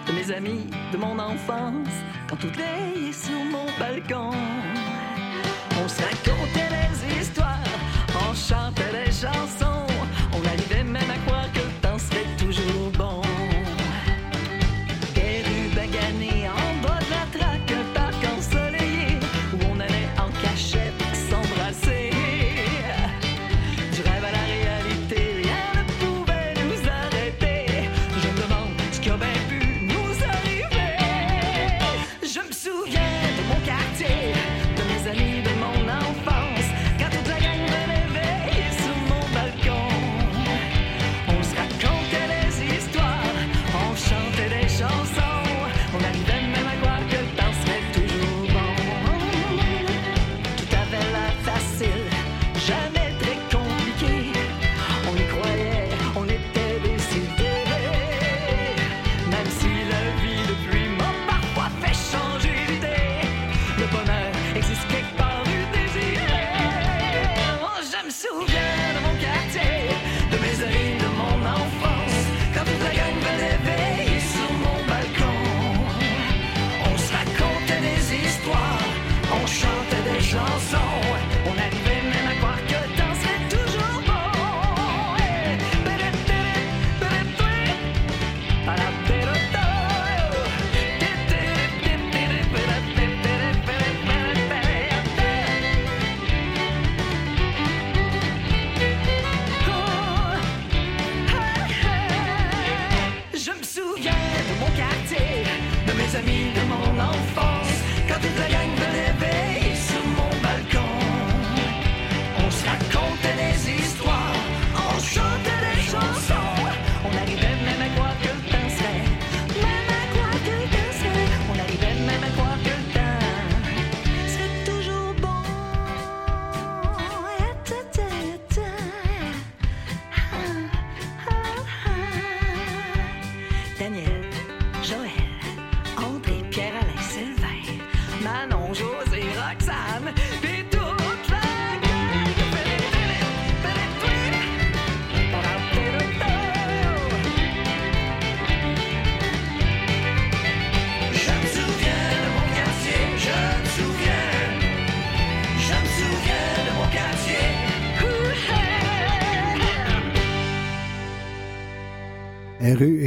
[0.07, 1.87] de mes amis, de mon enfance,
[2.29, 4.29] quand tout est sur mon balcon.
[5.83, 7.57] On se racontait les histoires,
[8.29, 9.94] on chantait les chansons.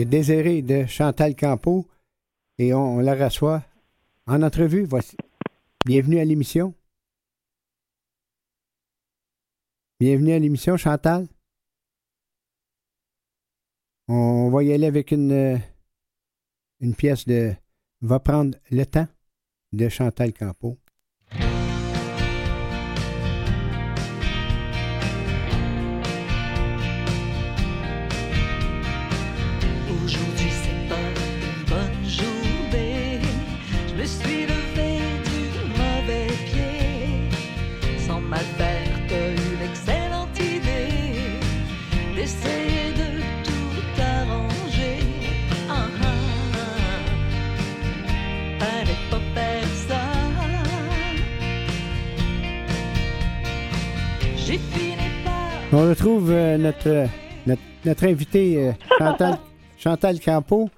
[0.08, 1.86] Rue Désirée de Chantal Campeau.
[2.58, 3.62] Et on, la reçoit
[4.26, 4.84] en entrevue.
[4.84, 5.16] Voici.
[5.84, 6.74] Bienvenue à l'émission.
[10.00, 11.26] Bienvenue à l'émission, Chantal.
[14.08, 15.60] On va y aller avec une,
[16.80, 17.54] une pièce de
[18.00, 19.08] Va prendre le temps
[19.72, 20.78] de Chantal Campeau.
[55.72, 57.06] On retrouve euh, notre, euh,
[57.46, 59.34] notre, notre invité euh, Chantal,
[59.78, 60.70] Chantal Campeau,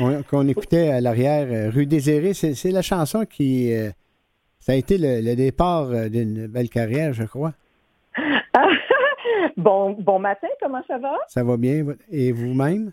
[0.00, 2.32] on- qu'on écoutait à l'arrière, rue Désirée.
[2.34, 3.72] C'est la chanson qui.
[4.58, 7.52] ça a été le, le départ d'une belle carrière, je crois.
[9.56, 11.14] bon, bon matin, comment ça va?
[11.28, 11.84] Ça va bien?
[12.10, 12.92] Et vous-même?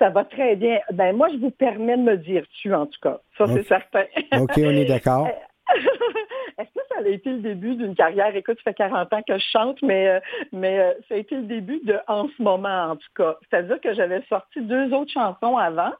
[0.00, 0.78] Ça va très bien.
[0.92, 3.20] Ben moi, je vous permets de me dire tu, en tout cas.
[3.38, 4.02] Ça, c'est certain.
[4.40, 5.28] OK, on est d'accord.
[6.58, 8.34] Est-ce que ça a été le début d'une carrière?
[8.34, 10.20] Écoute, ça fait 40 ans que je chante, mais, euh,
[10.52, 13.36] mais euh, ça a été le début de En ce moment, en tout cas.
[13.48, 15.92] C'est-à-dire que j'avais sorti deux autres chansons avant,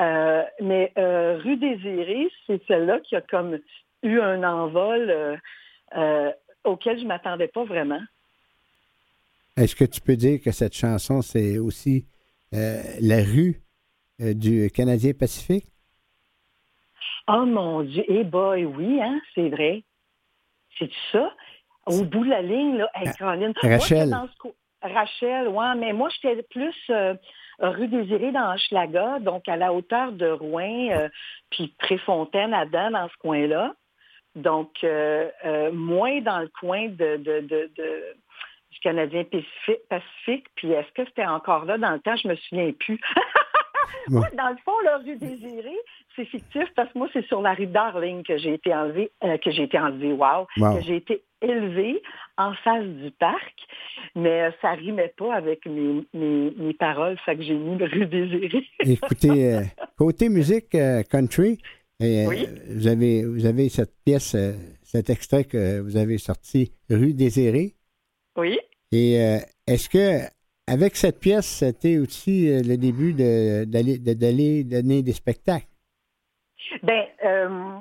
[0.00, 3.58] euh, mais Rue Désirée, c'est celle-là qui a comme
[4.02, 5.40] eu un envol
[6.64, 8.00] auquel je ne m'attendais pas vraiment.
[9.56, 12.06] Est-ce que tu peux dire que cette chanson, c'est aussi
[12.52, 13.60] la rue
[14.20, 15.66] du Canadien Pacifique?
[17.28, 19.84] Oh mon Dieu, eh boy, oui, hein, c'est vrai.
[20.78, 21.32] C'est ça?
[21.86, 23.52] Au bout de la ligne, là, hey, Caroline.
[23.62, 23.98] Moi, Rachel.
[23.98, 27.14] j'étais dans ce co- Rachel, ouais, mais moi, j'étais plus euh,
[27.60, 31.08] rue Désirée dans Hochelaga, donc à la hauteur de Rouen, euh,
[31.50, 33.74] puis Préfontaine, à Dan, dans ce coin-là.
[34.36, 38.04] Donc, euh, euh, moins dans le coin de, de, de, de-
[38.70, 40.46] du Canadien Pacifique, Pacifique.
[40.54, 42.16] Puis est-ce que c'était encore là dans le temps?
[42.16, 43.00] Je me souviens plus.
[44.08, 45.76] Moi, dans le fond, la rue Désirée,
[46.16, 49.36] c'est fictif parce que moi, c'est sur la rue Darling que j'ai été enlevée, euh,
[49.38, 50.76] que j'ai été enlevée, wow, Wow.
[50.76, 52.02] que j'ai été élevée
[52.36, 53.54] en face du parc,
[54.16, 58.06] mais euh, ça rimait pas avec mes, mes, mes paroles, fait que j'ai mis rue
[58.06, 58.64] Désirée.
[58.80, 59.60] Écoutez, euh,
[59.96, 61.58] côté musique euh, country,
[62.00, 62.46] Oui.
[62.70, 64.36] vous, avez, vous avez cette pièce,
[64.82, 67.74] cet extrait que vous avez sorti, Rue Désirée.
[68.36, 68.58] oui.
[68.90, 69.16] Et
[69.66, 70.22] est-ce que
[70.68, 74.12] avec cette pièce, c'était aussi euh, le début d'aller de,
[74.70, 75.66] donner des spectacles?
[76.82, 77.78] Ben, euh,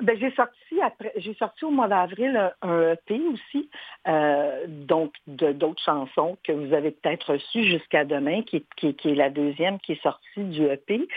[0.00, 3.68] ben j'ai sorti après, j'ai sorti au mois d'avril un, EP aussi,
[4.06, 9.80] euh, donc d'autres chansons que vous avez peut-être reçues jusqu'à demain, qui, est- la deuxième
[9.80, 11.08] qui est sortie du EP.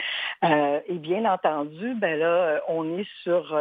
[0.43, 3.56] Et bien entendu, ben là, on est sur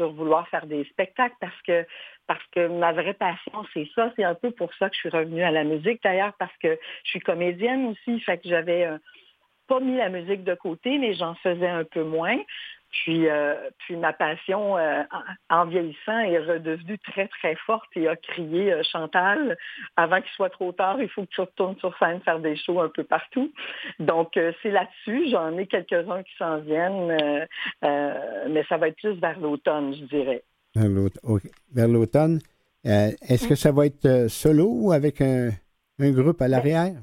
[0.00, 1.86] vouloir faire des spectacles parce que
[2.26, 4.12] parce que ma vraie passion, c'est ça.
[4.16, 6.78] C'est un peu pour ça que je suis revenue à la musique, d'ailleurs, parce que
[7.04, 8.98] je suis comédienne aussi, fait que j'avais euh,
[9.66, 12.38] pas mis la musique de côté, mais j'en faisais un peu moins.
[13.02, 15.02] Puis, euh, puis ma passion, euh,
[15.50, 19.56] en, vieillissant, est redevenue très, très forte et a crié euh, Chantal,
[19.96, 22.80] avant qu'il soit trop tard, il faut que tu retournes sur scène faire des shows
[22.80, 23.52] un peu partout.
[23.98, 25.28] Donc, euh, c'est là-dessus.
[25.30, 27.46] J'en ai quelques-uns qui s'en viennent,
[27.84, 30.44] euh, mais ça va être plus vers l'automne, je dirais.
[30.74, 32.40] Vers l'automne.
[32.86, 35.50] Euh, est-ce que ça va être euh, solo ou avec un,
[35.98, 36.94] un groupe à l'arrière?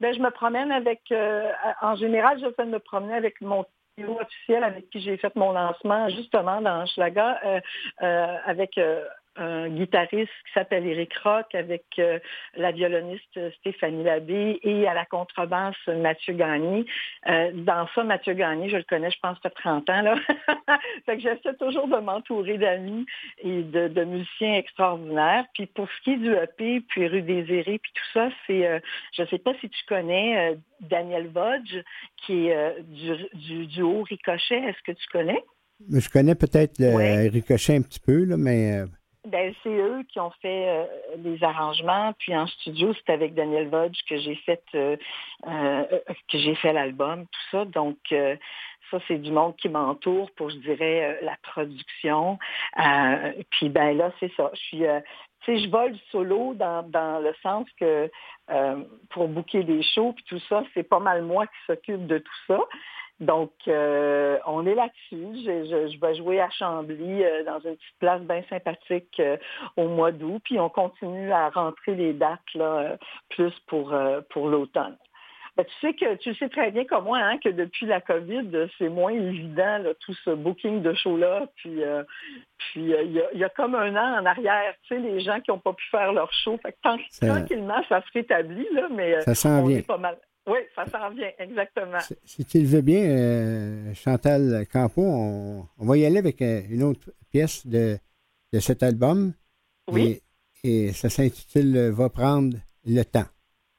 [0.00, 1.50] Ben, je me promène avec, euh,
[1.80, 3.64] en général, je fais me promener avec mon
[3.96, 7.60] trio officiel avec qui j'ai fait mon lancement justement dans Schlaga, euh,
[8.02, 9.04] euh, avec euh,
[9.36, 12.18] un guitariste qui s'appelle Eric Rock, avec euh,
[12.56, 16.86] la violoniste Stéphanie Labbé et à la contrebasse Mathieu Gagné.
[17.28, 20.02] Euh, dans ça, Mathieu Gagné, je le connais, je pense, fait 30 ans.
[20.02, 20.16] Là.
[21.06, 23.06] fait que j'essaie toujours de m'entourer d'amis
[23.38, 25.44] et de, de musiciens extraordinaires.
[25.54, 28.78] Puis pour ce qui est du EP, puis Rue Désirée, puis tout ça, c'est, euh,
[29.16, 31.82] je ne sais pas si tu connais Daniel Vodge,
[32.24, 34.58] qui est du, du duo Ricochet.
[34.58, 35.42] Est-ce que tu connais?
[35.90, 37.28] Je connais peut-être Ouais.
[37.28, 38.84] Ricochet un petit peu, là, mais
[39.26, 40.84] Ben, c'est eux qui ont fait euh,
[41.18, 42.12] les arrangements.
[42.18, 44.96] Puis en studio, c'est avec Daniel Vodge que j'ai fait euh,
[45.46, 45.84] euh,
[46.30, 47.64] que j'ai fait l'album, tout ça.
[47.64, 48.36] Donc euh,
[48.90, 52.38] ça, c'est du monde qui m'entoure pour, je dirais, euh, la production.
[52.78, 54.50] Euh, puis ben là, c'est ça.
[54.52, 55.00] Je suis euh,
[55.46, 58.10] je vole solo dans, dans le sens que
[58.50, 58.76] euh,
[59.10, 62.38] pour booker des shows puis tout ça, c'est pas mal moi qui s'occupe de tout
[62.46, 62.60] ça.
[63.20, 65.26] Donc, euh, on est là-dessus.
[65.44, 69.36] Je, je- je vais jouer à Chambly euh, dans une petite place bien sympathique euh,
[69.76, 70.40] au mois d'août.
[70.44, 72.96] Puis on continue à rentrer les dates là, euh,
[73.30, 74.96] plus pour, euh, pour l'automne.
[75.56, 78.66] Ben, tu sais que tu sais très bien comme moi hein, que depuis la COVID,
[78.76, 81.46] c'est moins évident là, tout ce booking de show-là.
[81.54, 82.02] Puis, euh,
[82.58, 85.38] puis euh, il y, y a comme un an en arrière, tu sais, les gens
[85.38, 86.58] qui n'ont pas pu faire leur show.
[86.60, 90.16] Fait que tant- Ça- tranquillement, ça se rétablit, là, mais Ça on est pas mal.
[90.46, 91.98] Oui, ça s'en vient, exactement.
[92.24, 96.60] Si tu le veux bien, euh, Chantal Campo, on, on va y aller avec euh,
[96.68, 97.96] une autre pièce de,
[98.52, 99.32] de cet album.
[99.88, 100.20] Oui.
[100.62, 103.24] Et, et ça s'intitule Va prendre le temps.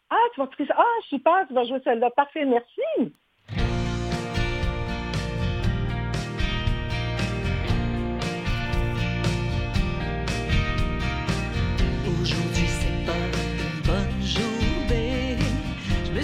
[0.10, 0.76] Ah, tu vas écouter ça.
[0.78, 2.10] Ah, super, tu vas jouer celle-là.
[2.16, 3.14] Parfait, merci.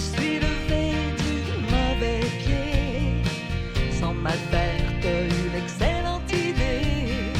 [0.10, 0.84] Suis levé
[1.24, 1.36] du
[1.74, 3.24] mauvais pied.
[4.00, 4.14] Sans
[5.02, 7.34] t'as eu l'excellente idée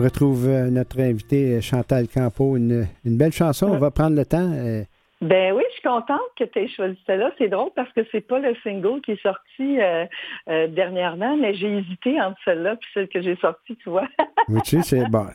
[0.00, 3.66] On retrouve euh, notre invité euh, Chantal Campo, une, une belle chanson.
[3.68, 4.50] On va prendre le temps.
[4.50, 4.82] euh,
[5.20, 7.30] Ben oui, je suis contente que tu aies choisi celle-là.
[7.36, 10.06] C'est drôle parce que c'est pas le single qui est sorti euh,
[10.48, 14.06] euh, dernièrement, mais j'ai hésité entre celle-là et celle que j'ai sortie, tu vois.
[14.48, 15.26] oui, tu sais, c'est bon.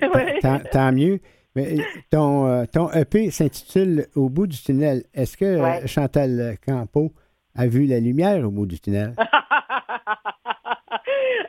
[0.00, 0.38] Ouais.
[0.42, 1.18] Tant, tant mieux.
[1.56, 1.78] Mais
[2.12, 5.02] ton, ton EP s'intitule Au bout du tunnel.
[5.12, 5.84] Est-ce que Ouais.
[5.88, 7.10] Chantal Campo
[7.56, 9.14] a vu la lumière au bout du tunnel?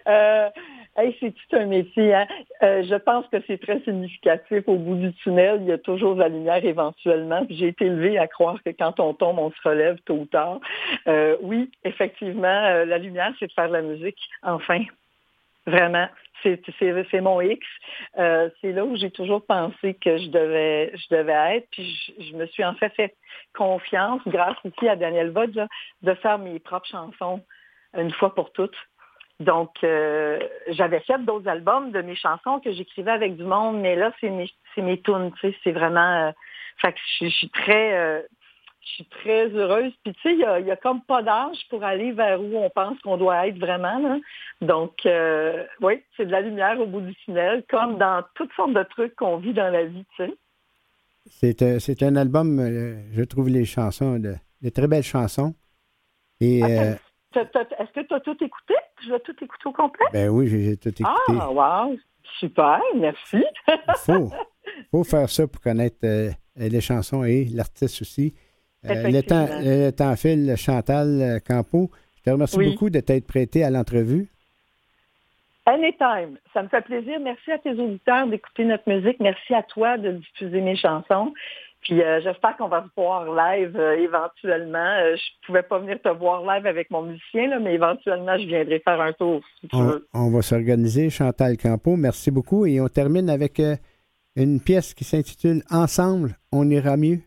[0.08, 0.50] Euh,
[1.20, 2.14] C'est tout un métier.
[2.14, 2.28] hein.
[2.64, 4.64] Euh, je pense que c'est très significatif.
[4.68, 7.46] Au bout du tunnel, il y a toujours la lumière éventuellement.
[7.50, 10.60] J'ai été élevée à croire que quand on tombe, on se relève tôt ou tard.
[11.08, 14.20] Euh, oui, effectivement, euh, la lumière, c'est de faire de la musique.
[14.44, 14.84] Enfin,
[15.66, 16.08] vraiment,
[16.44, 17.66] c'est mon X.
[18.16, 21.68] C'est là où j'ai toujours pensé que je devais, je devais être.
[21.72, 23.16] Puis je, me suis en fait fait
[23.54, 25.68] confiance, grâce aussi à Daniel Vod,
[26.02, 27.42] de faire mes propres chansons
[27.98, 28.76] une fois pour toutes.
[29.40, 33.96] Donc, euh, j'avais fait d'autres albums de mes chansons que j'écrivais avec du monde, mais
[33.96, 36.28] là, c'est mes, c'est mes tunes, tu sais, c'est vraiment...
[36.28, 36.32] euh,
[36.82, 37.98] fait que je, je suis très...
[37.98, 38.22] euh,
[38.82, 39.94] je suis très heureuse.
[40.04, 42.58] Puis tu sais, il y a, y a comme pas d'âge pour aller vers où
[42.58, 44.00] on pense qu'on doit être vraiment.
[44.00, 44.18] là.
[44.62, 48.74] Donc, euh, oui, c'est de la lumière au bout du tunnel, comme dans toutes sortes
[48.74, 50.34] de trucs qu'on vit dans la vie, tu sais.
[51.30, 55.54] C'est euh, c'est un album, euh, je trouve les chansons, de, de très belles chansons.
[56.42, 56.98] Et t'as-
[57.36, 58.74] Est-ce que tu as tout écouté?
[59.06, 60.06] Je vais tout écouter au complet?
[60.12, 61.06] ben oui, j'ai tout écouté.
[61.40, 61.96] Ah, wow!
[62.40, 63.44] Super, merci.
[63.68, 64.32] Il faut,
[64.92, 68.34] faut faire ça pour connaître euh, les chansons et l'artiste aussi.
[68.86, 69.86] Euh, le, temps, Effectivement.
[69.86, 71.90] le temps file, Chantal euh, Campo.
[72.18, 72.72] Je te remercie Oui.
[72.72, 74.30] beaucoup de t'être prêté à l'entrevue.
[75.66, 76.38] Anytime.
[76.54, 77.20] Ça me fait plaisir.
[77.20, 79.20] Merci à tes auditeurs d'écouter notre musique.
[79.20, 81.34] Merci à toi de diffuser mes chansons.
[81.90, 84.78] Puis euh, j'espère qu'on va se voir live euh, éventuellement.
[85.02, 88.46] Euh, je pouvais pas venir te voir live avec mon musicien, là, mais éventuellement, je
[88.46, 90.08] viendrai faire un tour si tu On, veux.
[90.14, 91.96] on va s'organiser, Chantal Campo.
[91.96, 92.66] Merci beaucoup.
[92.68, 93.76] Et on termine avec euh,
[94.36, 97.20] une pièce qui s'intitule Ensemble, on ira mieux.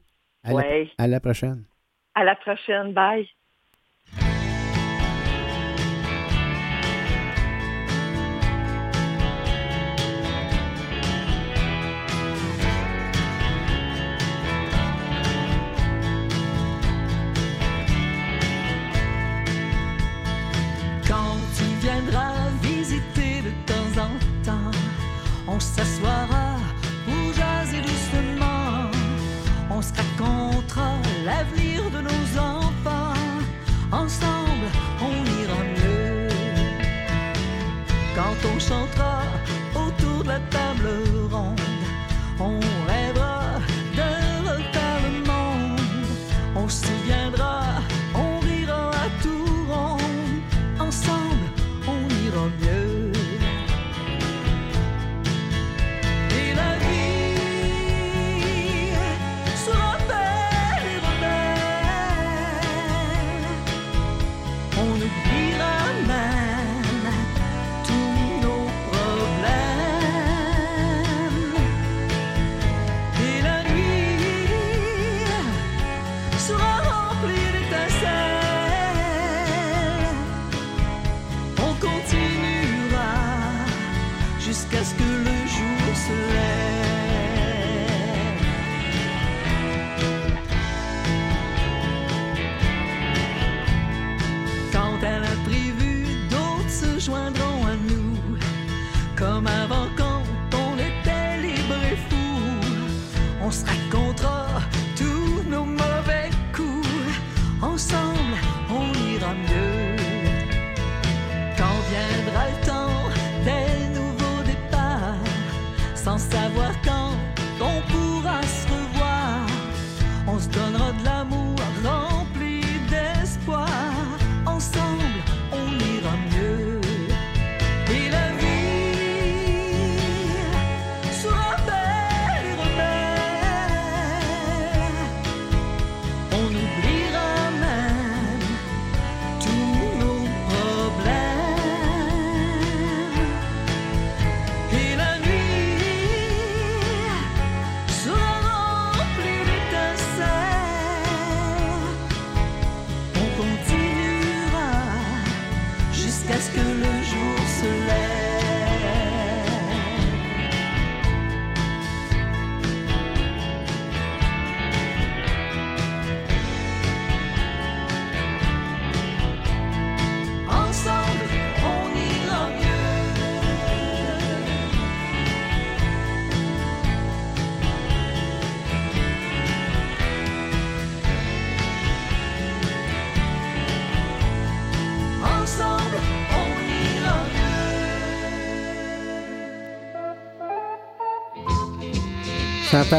[0.44, 0.62] À, la-
[0.98, 1.64] à la prochaine.
[2.14, 2.92] À la prochaine.
[2.92, 3.28] Bye.
[25.82, 26.56] S'assoira
[27.04, 28.90] pour jaser doucement.
[29.70, 30.92] On se racontera
[31.24, 33.14] l'avenir de nos enfants.
[33.90, 34.66] Ensemble,
[35.00, 36.28] on ira mieux.
[38.14, 39.22] Quand on chantera
[39.74, 40.71] autour de la table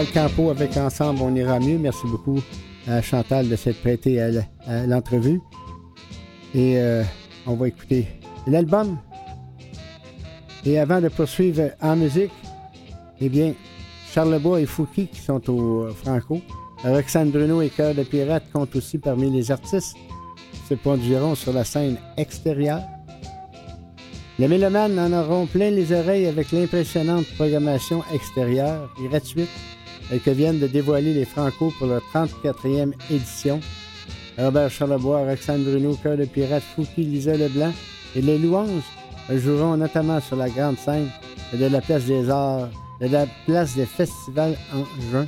[0.01, 1.77] Campo avec Ensemble, on ira mieux.
[1.77, 2.39] Merci beaucoup
[2.87, 5.39] à Chantal de s'être prêtée à l'entrevue.
[6.55, 7.03] Et euh,
[7.45, 8.07] on va écouter
[8.47, 8.97] l'album
[10.65, 12.31] Et avant de poursuivre en musique,
[13.21, 13.53] eh bien,
[14.11, 16.41] Charlebois et Fouki qui sont au euh, Franco.
[16.83, 19.95] Roxane Bruno et Cœur de Pirate comptent aussi parmi les artistes
[20.67, 22.81] se produiront sur la scène extérieure.
[24.39, 29.72] Les mélomanes en auront plein les oreilles avec l'impressionnante programmation extérieure gratuite euh,
[30.23, 33.59] que viennent de dévoiler les Franco pour leur 34e édition.
[34.37, 37.71] Robert Charlebois, Roxane Bruno, Cœur de Pirate, Fouki, Lisa Leblanc
[38.15, 38.83] et les Louanges
[39.29, 41.09] joueront notamment sur la grande scène
[41.53, 42.69] de la Place des Arts,
[42.99, 45.27] de la Place des Festivals en juin.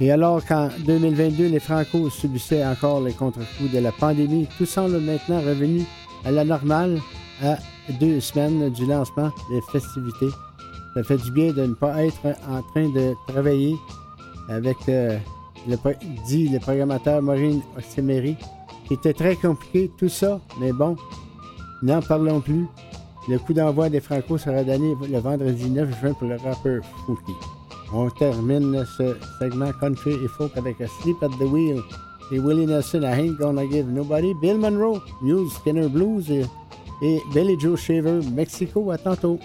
[0.00, 4.98] Et alors qu'en 2022, les Franco subissaient encore les contre-coups de la pandémie, tout semble
[4.98, 5.84] maintenant revenu
[6.24, 7.00] à la normale
[7.42, 7.56] à
[8.00, 10.34] deux semaines du lancement des festivités.
[10.94, 13.76] Ça fait du bien de ne pas être en train de travailler
[14.48, 15.18] avec, euh,
[15.66, 15.76] le,
[16.26, 18.36] dit le programmateur Maureen Oxemery,
[18.86, 20.96] qui était très compliqué, tout ça, mais bon,
[21.82, 22.66] n'en parlons plus.
[23.28, 27.32] Le coup d'envoi des Franco sera donné le vendredi 9 juin pour le rappeur Fouki.
[27.94, 31.80] On termine ce segment country et folk avec a Sleep at the Wheel
[32.32, 36.44] et Willie Nelson, I Ain't Gonna Give Nobody, Bill Monroe, Mule Skinner Blues et,
[37.02, 38.90] et Billy Joe Shaver, Mexico.
[38.90, 39.38] À tantôt.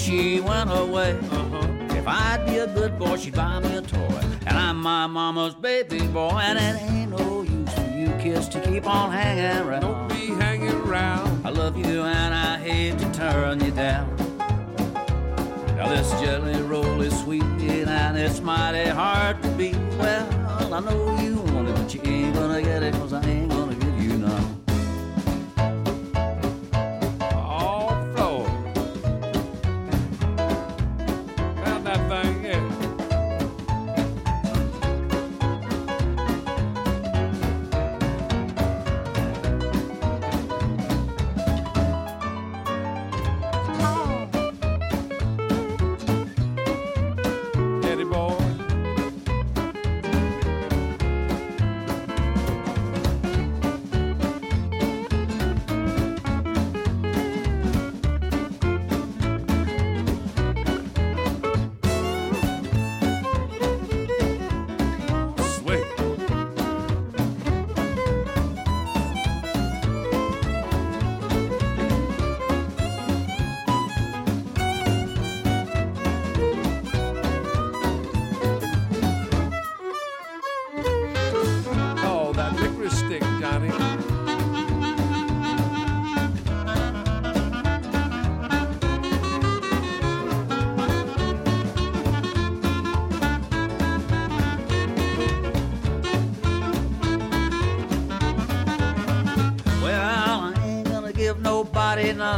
[0.00, 1.12] She went away.
[1.30, 1.96] Uh-huh.
[1.96, 4.20] If I'd be a good boy, she'd buy me a toy.
[4.46, 6.30] And I'm my mama's baby boy.
[6.30, 9.82] And it ain't no use for you kids to keep on hanging around.
[9.82, 11.46] Don't be hanging around.
[11.46, 14.16] I love you and I hate to turn you down.
[15.76, 19.76] Now this jelly roll is sweet and it's mighty hard to beat.
[19.98, 22.94] Well, I know you want it, but you ain't gonna get it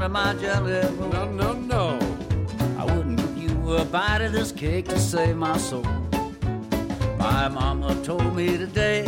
[0.03, 0.83] none of my jelly.
[1.13, 1.99] No, no, no.
[2.77, 5.85] I wouldn't give you a bite of this cake to save my soul.
[7.19, 9.05] My mama told me today,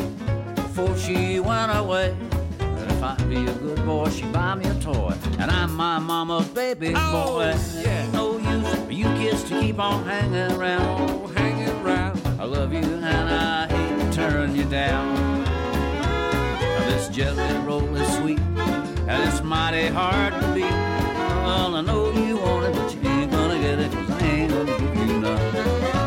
[0.55, 2.15] before she went away,
[2.59, 5.15] that if I'd be a good boy, she'd buy me a toy.
[5.41, 7.57] And I'm my mama's baby Oh, boy.
[7.83, 8.09] yeah.
[8.13, 11.11] No use for you kids to keep on hanging around.
[11.11, 12.21] Oh, hanging around.
[12.39, 15.43] I love you and I hate to turn you down.
[15.43, 18.39] Now this jelly roll is sweet
[19.15, 20.77] and it's mighty hard to beat.
[21.45, 24.51] Well, I know you want it, but you ain't gonna get it 'cause I ain't
[24.53, 26.04] gonna give you none.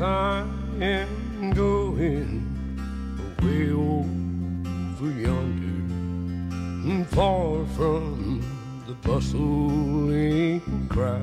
[0.00, 0.46] I
[0.80, 2.44] am going
[3.40, 4.04] away oh,
[4.92, 8.42] over yonder, far from
[8.86, 10.60] the bustling
[10.90, 11.22] crowd,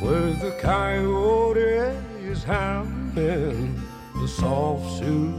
[0.00, 3.82] where the coyote is howling,
[4.14, 5.31] the soft Sioux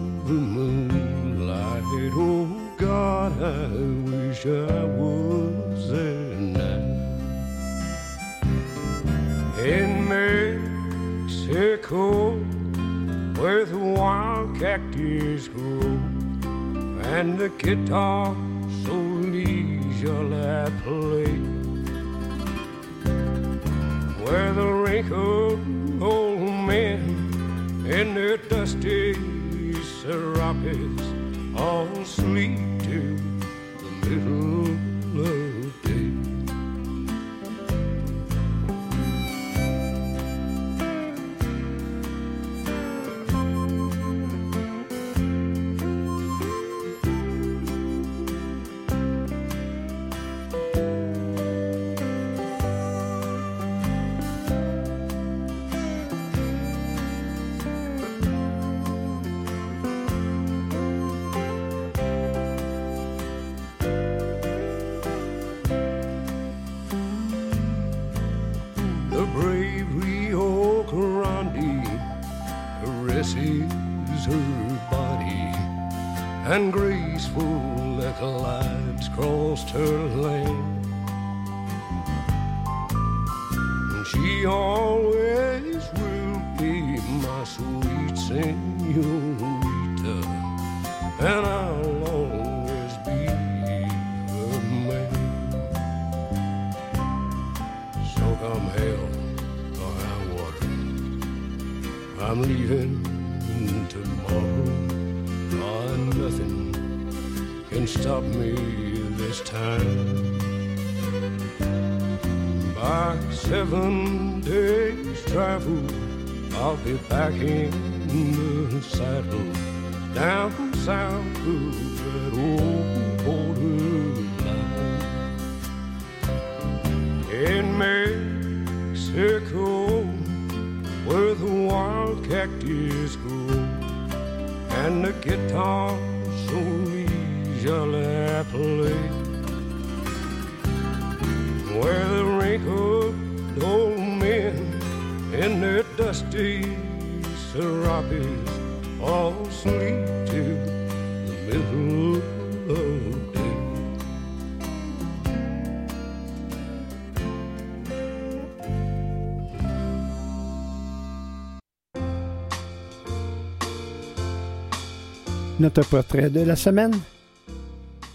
[165.64, 166.91] Notre portrait de la semaine.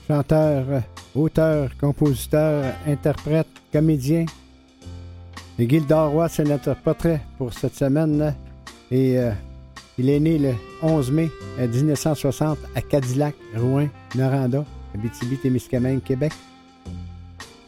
[0.06, 0.80] Chanteur, euh,
[1.14, 4.26] auteur, compositeur, interprète, comédien.
[5.58, 8.34] Roy, c'est notre portrait pour cette semaine.
[8.90, 9.30] Et euh,
[9.96, 10.52] il est né le
[10.82, 16.34] 11 mai euh, 1960 à Cadillac, Rouen, Noranda, Abitibi-Témiscamingue, Québec.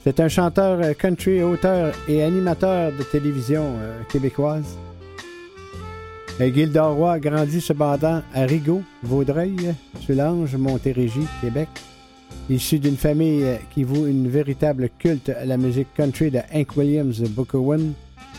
[0.04, 4.76] C'est un chanteur euh, country, auteur et animateur de télévision euh, québécoise.
[6.48, 11.68] Gildor Roy a grandi cependant à Rigaud, Vaudreuil, Sulange, Montérégie, Québec.
[12.48, 13.44] Issu d'une famille
[13.74, 17.92] qui voue une véritable culte à la musique country de Hank Williams, Booker One,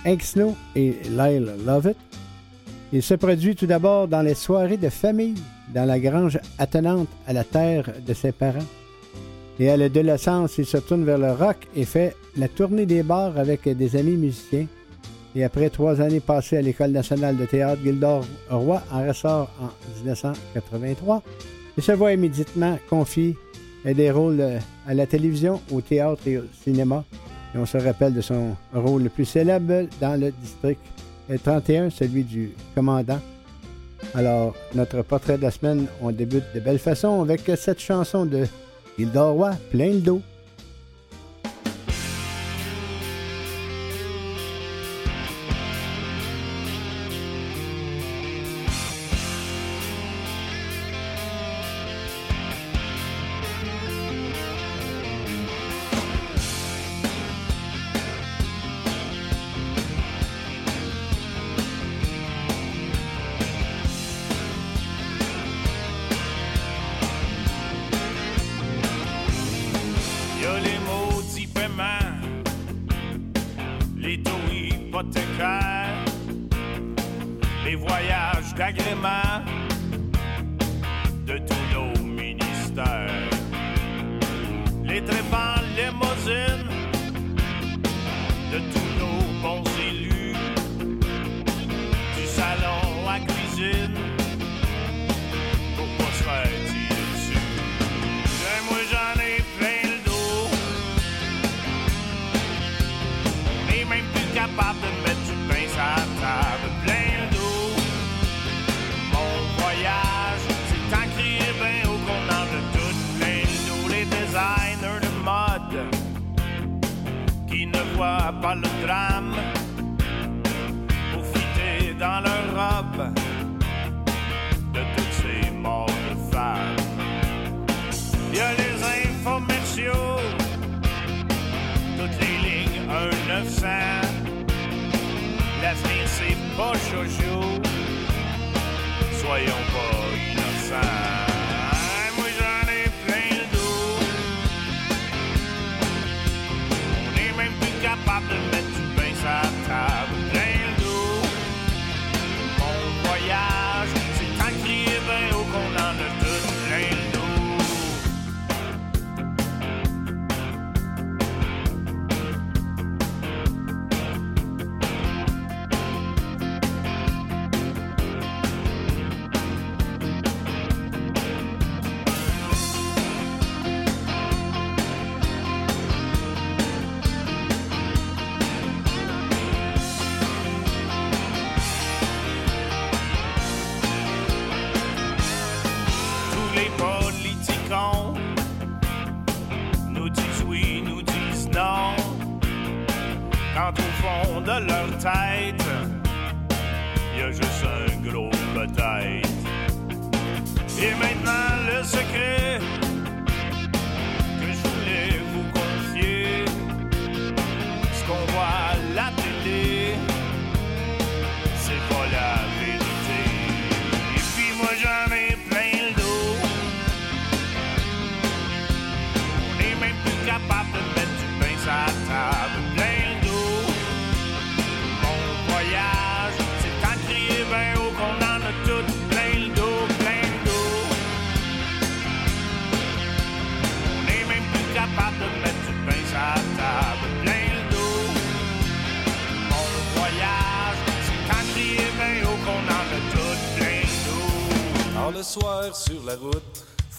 [0.05, 1.95] Hank Snow et Lyle Lovett.
[2.91, 5.35] Il se produit tout d'abord dans les soirées de famille,
[5.73, 8.59] dans la grange attenante à la terre de ses parents.
[9.59, 13.37] Et à l'adolescence, il se tourne vers le rock et fait la tournée des bars
[13.37, 14.65] avec des amis musiciens.
[15.35, 19.69] Et après trois années passées à l'École nationale de théâtre Gildor Roy en ressort en
[19.99, 21.23] 1983,
[21.77, 23.37] il se voit immédiatement confier
[23.85, 27.03] des rôles euh, à la télévision, au théâtre et au cinéma.
[27.55, 30.79] Et on se rappelle de son rôle le plus célèbre dans le district
[31.43, 33.19] 31, celui du commandant.
[34.13, 38.45] Alors, notre portrait de la semaine, on débute de belle façon avec cette chanson de
[38.97, 40.17] Gildor Roy, Plein d'eau.
[40.17, 40.30] Y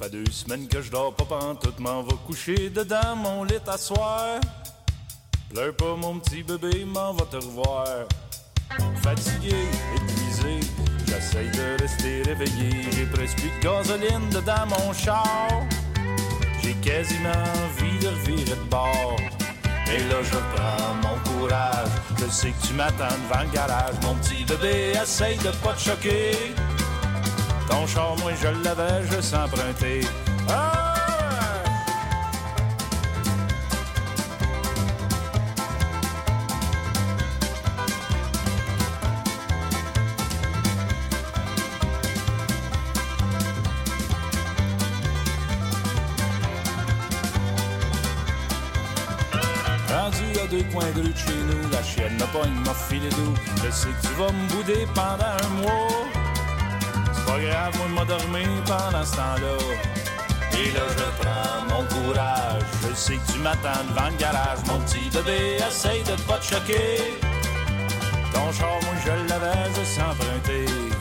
[0.03, 3.79] Fait deux semaines que je dors pas pantoute, m'en va coucher dedans mon lit à
[3.79, 4.41] soir.
[5.49, 7.87] Pleure pas mon petit bébé, m'en va te revoir.
[9.01, 9.55] Fatigué,
[9.95, 10.61] épuisé,
[11.07, 12.71] j'essaye de rester réveillé.
[12.91, 15.49] J'ai presque plus de gasoline dedans mon char.
[16.63, 19.17] J'ai quasiment envie de revirer de bord.
[19.87, 21.91] Et là je prends mon courage.
[22.19, 23.95] Je sais que tu m'attends devant le garage.
[24.03, 26.33] Mon petit bébé, essaye de pas te choquer.
[27.83, 30.03] Ton char, moi je l'avais juste emprunté.
[30.49, 30.79] Ah!
[50.51, 53.33] Deux coins de rue de chez nous, la chienne n'a pas une m'a filé doux.
[53.65, 56.12] Je sais que tu vas me bouder pendant un mois.
[57.33, 59.57] Pas grave, moi, m'a dormi pendant ce temps-là.
[60.53, 62.63] Et là, je prends mon courage.
[62.87, 64.59] Je sais que tu m'attends devant le garage.
[64.67, 67.17] Mon petit bébé, essaye de pas te choquer.
[68.35, 70.92] Ton char, moi, je l'avais emprunté.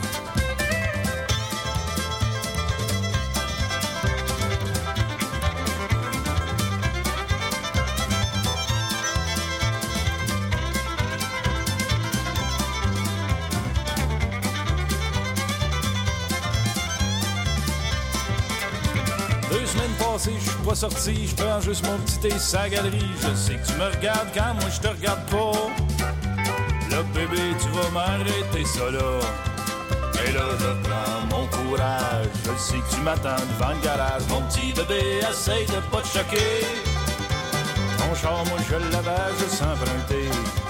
[20.72, 23.10] Pas sorti, je prends juste mon petit thé sa galerie.
[23.20, 25.52] Je sais que tu me regardes quand moi je te regarde pas.
[26.90, 29.20] Là, bébé, tu vas m'arrêter ça là.
[30.24, 32.26] Et là, je prends mon courage.
[32.44, 34.22] Je sais que tu m'attends devant le garage.
[34.30, 36.64] Mon petit bébé, essaye de pas te choquer.
[37.98, 40.61] Ton char, moi je l'avais juste emprunté.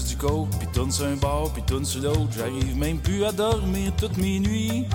[0.00, 2.28] Du puis tourne sur un bar, puis tourne sur l'autre.
[2.36, 4.86] J'arrive même plus à dormir toutes mes nuits.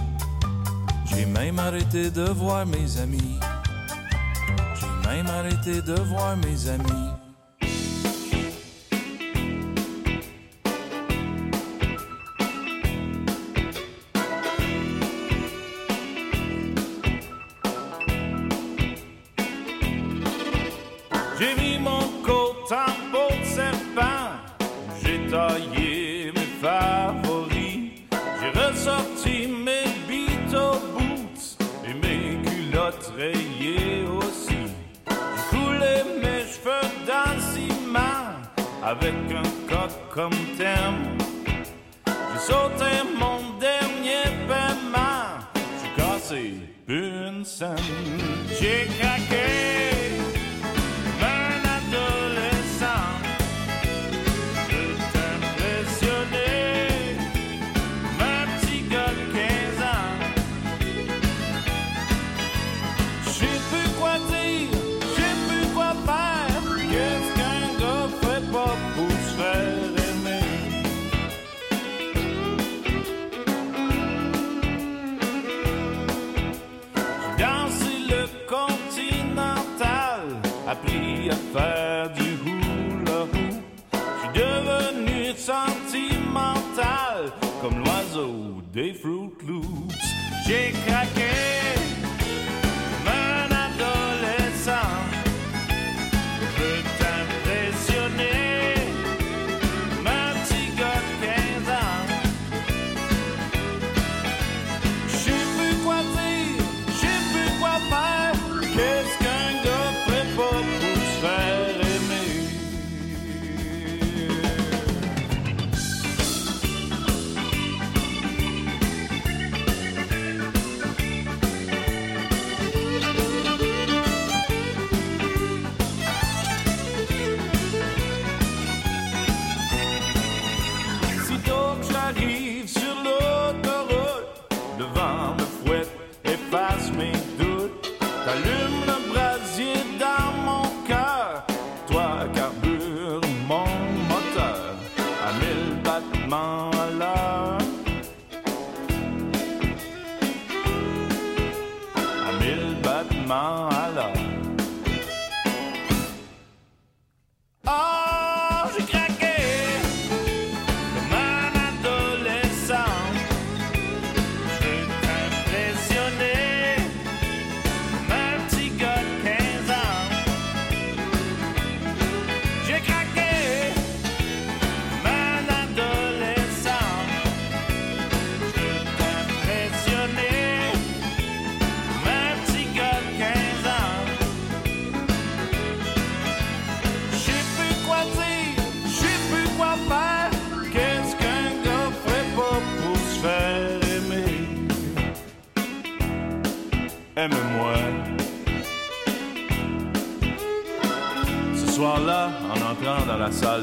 [1.05, 3.39] J'ai même arrêté de voir mes amis.
[4.75, 7.16] J'ai même arrêté de voir mes amis.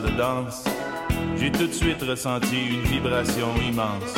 [0.03, 0.65] De danse,
[1.37, 4.15] j'ai tout de suite ressenti une vibration immense.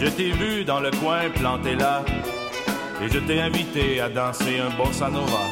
[0.00, 2.02] Je t'ai vu dans le coin planté là,
[3.02, 5.44] et je t'ai invité à danser un bossa nova.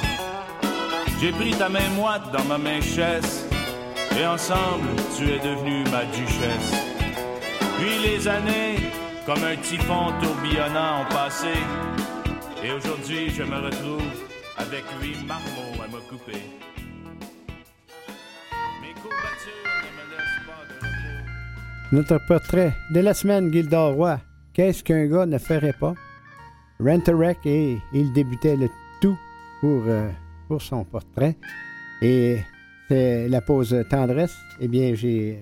[1.21, 3.47] J'ai pris ta main moite dans ma main chaise,
[4.19, 6.73] et ensemble, tu es devenue ma duchesse.
[7.79, 8.77] Puis les années,
[9.27, 11.55] comme un typhon tourbillonnant, ont passé,
[12.63, 14.03] et aujourd'hui, je me retrouve
[14.57, 16.41] avec huit marmots à me couper.
[21.93, 24.19] Notre portrait de la semaine, Roy.
[24.53, 25.95] Qu'est-ce qu'un gars ne ferait pas?
[26.81, 28.69] Rent-a-Wreck et il débutait le
[29.01, 29.17] tout
[29.61, 30.09] pour, euh,
[30.49, 31.37] pour son portrait.
[32.03, 32.39] Et
[32.89, 34.37] c'est la pause tendresse.
[34.61, 35.39] Eh bien, j'ai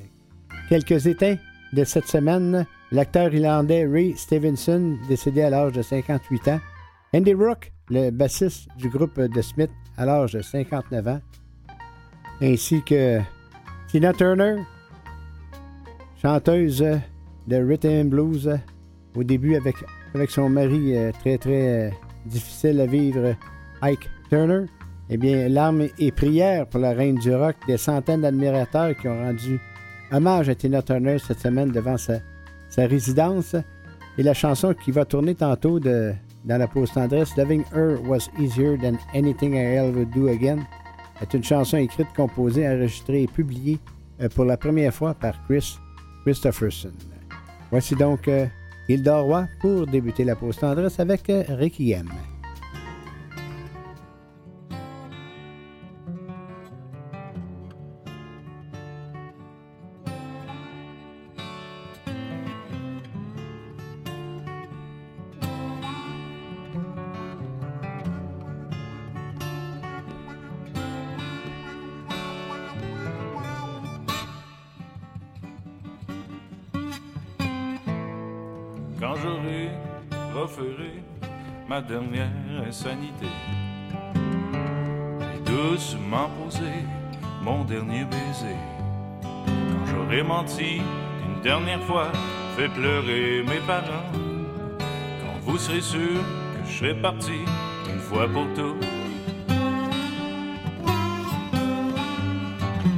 [0.69, 1.37] quelques éteints
[1.73, 2.67] de cette semaine.
[2.91, 6.61] L'acteur irlandais Ray Stevenson, décédé à l'âge de 58 ans.
[7.15, 11.21] Andy Rook, le bassiste du groupe de Smith, à l'âge de 59 ans.
[12.41, 13.21] Ainsi que
[13.89, 14.57] Tina Turner,
[16.23, 16.85] chanteuse
[17.49, 18.57] de rhythm blues euh,
[19.17, 19.75] au début avec,
[20.15, 21.91] avec son mari euh, très très euh,
[22.27, 23.35] difficile à vivre,
[23.83, 24.67] Ike Turner.
[25.11, 29.19] Eh bien, larmes et prières pour la reine du rock, des centaines d'admirateurs qui ont
[29.19, 29.59] rendu
[30.13, 32.21] hommage à Tina Turner cette semaine devant sa,
[32.71, 33.57] sa résidence.
[34.17, 36.13] Et la chanson qui va tourner tantôt de,
[36.45, 40.61] dans la pause tendresse, Loving Her Was Easier Than Anything I Ever Do Again,
[41.21, 43.81] est une chanson écrite, composée, enregistrée et publiée
[44.21, 45.79] euh, pour la première fois par Chris
[46.23, 46.93] Christopherson.
[47.71, 48.47] Voici donc euh,
[48.89, 52.09] Hilda Roy pour débuter la pause tendresse avec euh, Requiem.
[90.45, 92.09] Une dernière fois,
[92.57, 94.11] fait pleurer mes parents,
[95.21, 97.45] quand vous serez sûr que je serai parti
[97.89, 98.85] une fois pour toutes.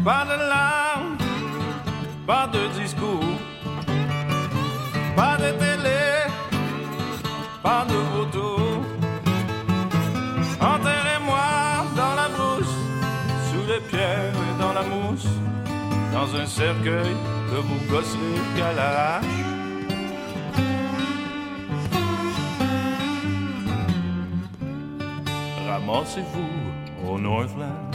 [0.04, 1.16] Pas de larmes,
[2.26, 3.38] pas de discours,
[5.14, 6.26] pas de télé,
[7.62, 8.56] pas de photo.
[10.60, 12.76] Enterrez-moi dans la brousse,
[13.50, 15.28] sous les pierres et dans la mousse,
[16.12, 17.14] dans un cercueil
[17.60, 19.24] vous gosserez qu'à l'arrache.
[25.68, 27.90] Ramassez-vous au Northland.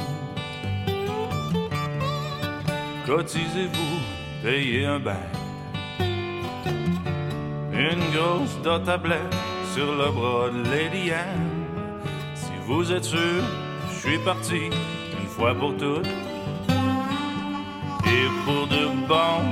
[3.05, 3.99] Cotisez-vous,
[4.43, 5.25] payez un bain.
[7.73, 8.99] Une grosse dot à
[9.73, 11.49] sur le bras de Lady Anne.
[12.35, 13.41] Si vous êtes sûr,
[13.89, 14.69] je suis parti
[15.19, 16.28] une fois pour toutes.
[18.11, 19.49] Et pour de bon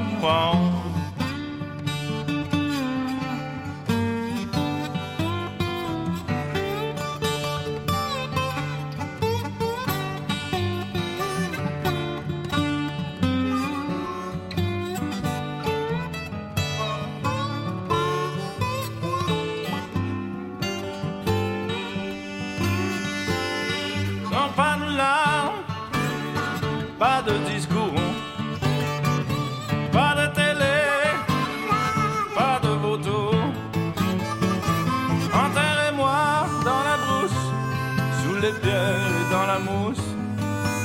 [27.00, 27.77] pas de discours,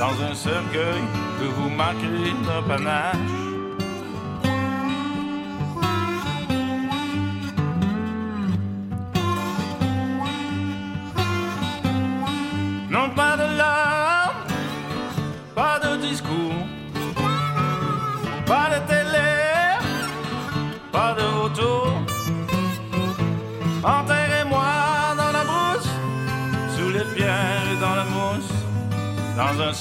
[0.02, 1.04] dans un cercueil
[1.38, 3.41] que vous marquerez d'un panache.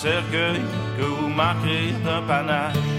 [0.01, 0.61] Cercueil
[0.97, 2.90] que vous marquerez d'un panache.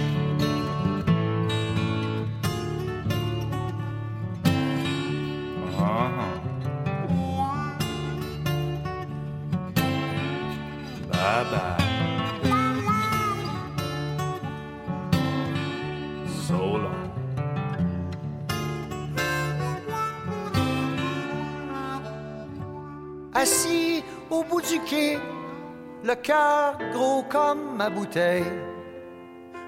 [26.23, 28.53] Cœur gros comme ma bouteille.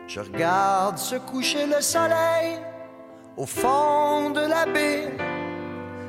[0.06, 2.58] Je regarde se coucher le soleil
[3.36, 5.12] au fond de la baie.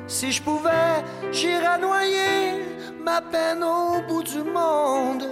[0.06, 1.02] Si je pouvais,
[1.32, 2.62] j'irais noyer
[3.04, 5.24] ma peine au bout du monde.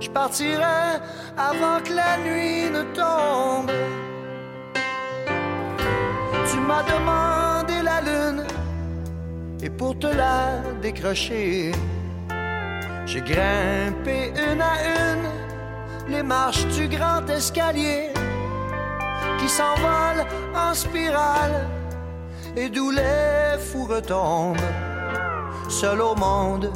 [0.00, 1.00] Je partirais
[1.36, 3.70] avant que la nuit ne tombe.
[6.50, 8.44] Tu m'as demandé la lune
[9.62, 11.72] et pour te la décrocher,
[13.14, 18.10] j'ai grimpé une à une les marches du grand escalier
[19.38, 21.68] qui s'envole en spirale
[22.56, 24.68] et d'où les fous retombent.
[25.68, 26.72] Seul au monde,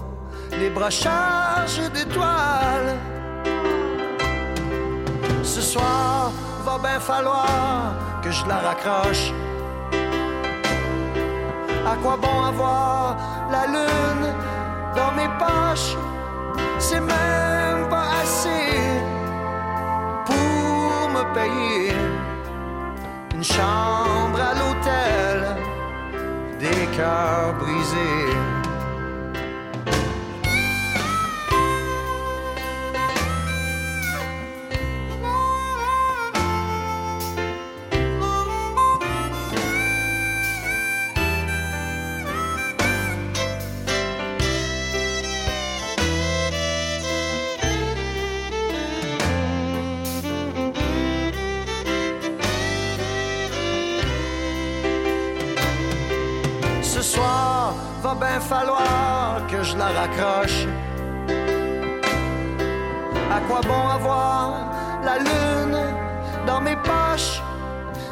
[0.53, 2.95] les bras chargés d'étoiles.
[5.43, 6.31] Ce soir,
[6.65, 9.33] va bien falloir que je la raccroche.
[11.85, 13.17] À quoi bon avoir
[13.51, 14.27] la lune
[14.95, 15.97] dans mes poches?
[16.81, 19.01] C'est même pas assez
[20.27, 21.93] pour me payer
[23.35, 25.57] une chambre à l'hôtel,
[26.61, 28.58] des cœurs brisés.
[60.07, 60.67] Que je la raccroche.
[63.31, 64.71] À quoi bon avoir
[65.05, 65.79] la lune
[66.47, 67.43] dans mes poches?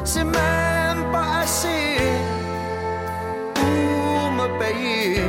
[0.03, 1.97] C'est même pas assez
[3.55, 5.21] pour me payer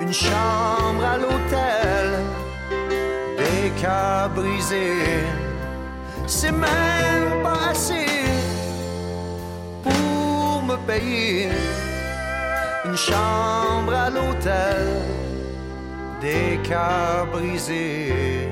[0.00, 2.22] une chambre à l'hôtel,
[3.38, 5.24] des cœurs brisés.
[6.26, 8.06] C'est même pas assez
[9.82, 11.48] pour me payer
[12.86, 14.86] une chambre à l'hôtel,
[16.20, 18.48] des cœurs brisés.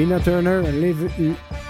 [0.00, 0.62] Tina Turner,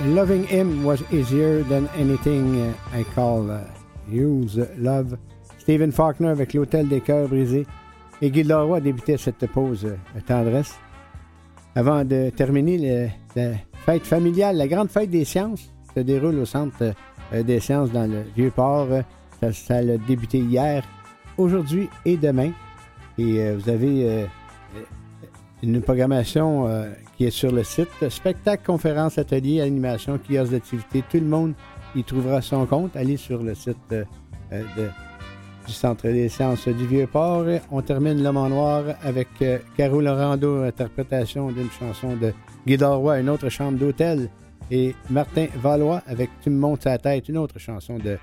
[0.04, 3.64] Loving Him Was Easier Than Anything euh, I Call uh,
[4.08, 5.18] Use Love.
[5.58, 7.66] Stephen Faulkner avec L'Hôtel des Cœurs Brisés.
[8.22, 10.78] Et Guy Leroy débutait cette pause euh, tendresse.
[11.74, 13.50] Avant de terminer la
[13.84, 16.94] fête familiale, la grande fête des sciences se déroule au Centre
[17.32, 18.90] euh, des sciences dans le Vieux-Port.
[19.40, 20.84] Ça, a débuté hier,
[21.36, 22.52] aujourd'hui et demain.
[23.18, 24.28] Et vous avez
[25.62, 27.88] une programmation euh, qui est sur le site.
[28.08, 31.02] Spectacle, conférence, atelier, animation, kiosque d'activité.
[31.10, 31.54] Tout le monde
[31.94, 32.96] y trouvera son compte.
[32.96, 34.04] Allez sur le site euh,
[34.52, 34.62] euh,
[35.66, 37.44] du Centre des sciences du Vieux-Port.
[37.70, 39.28] On termine L'Homme en Noir avec
[39.76, 42.32] Caro Laurando, interprétation d'une chanson de
[42.66, 44.30] Guy Roy, une autre chambre d'hôtel.
[44.70, 48.18] Et Martin Valois avec Tu me montes sa tête, une autre chanson de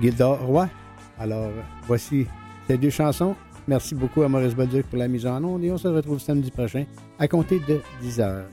[0.00, 0.68] Guy Roy.
[1.18, 1.50] Alors,
[1.86, 2.26] voici
[2.68, 3.34] ces deux chansons
[3.68, 6.50] Merci beaucoup à Maurice Bolduc pour la mise en onde et on se retrouve samedi
[6.50, 6.86] prochain
[7.18, 8.46] à compter de 10 heures.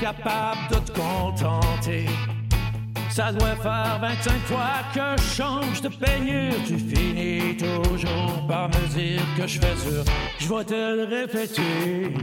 [0.00, 2.06] capable de te contenter.
[3.10, 6.54] Ça doit faire 25 fois que je change de peignure.
[6.66, 10.04] Tu finis toujours par me dire que je fais sûr.
[10.38, 12.14] Je vais te le répéter.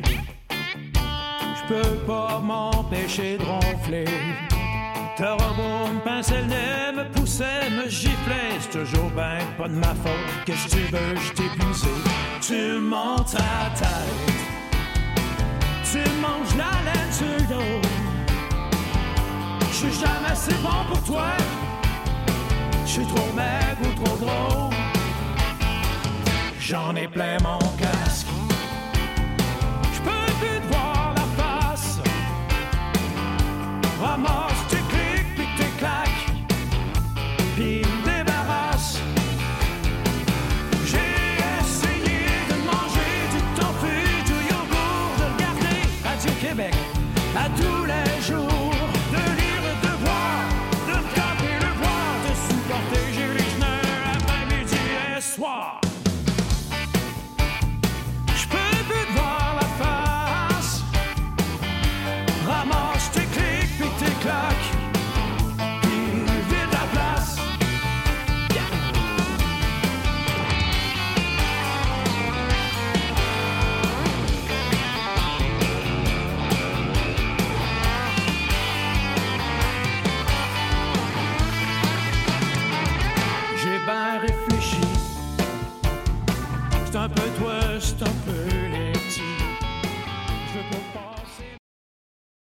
[0.89, 4.05] Je peux pas m'empêcher de ronfler.
[5.17, 8.57] Te robot me pinçait le nez, me poussait, me giflait.
[8.59, 10.45] C'est toujours ben pas de ma faute.
[10.45, 11.43] Qu'est-ce que tu veux, je t'ai.
[12.41, 14.46] Tu montes ta tête.
[15.97, 17.87] Tu manges la laine sur le dos.
[19.69, 21.29] Je suis jamais assez bon pour toi.
[22.85, 24.69] Je suis trop maigre ou trop gros.
[26.59, 28.06] J'en ai plein mon cœur.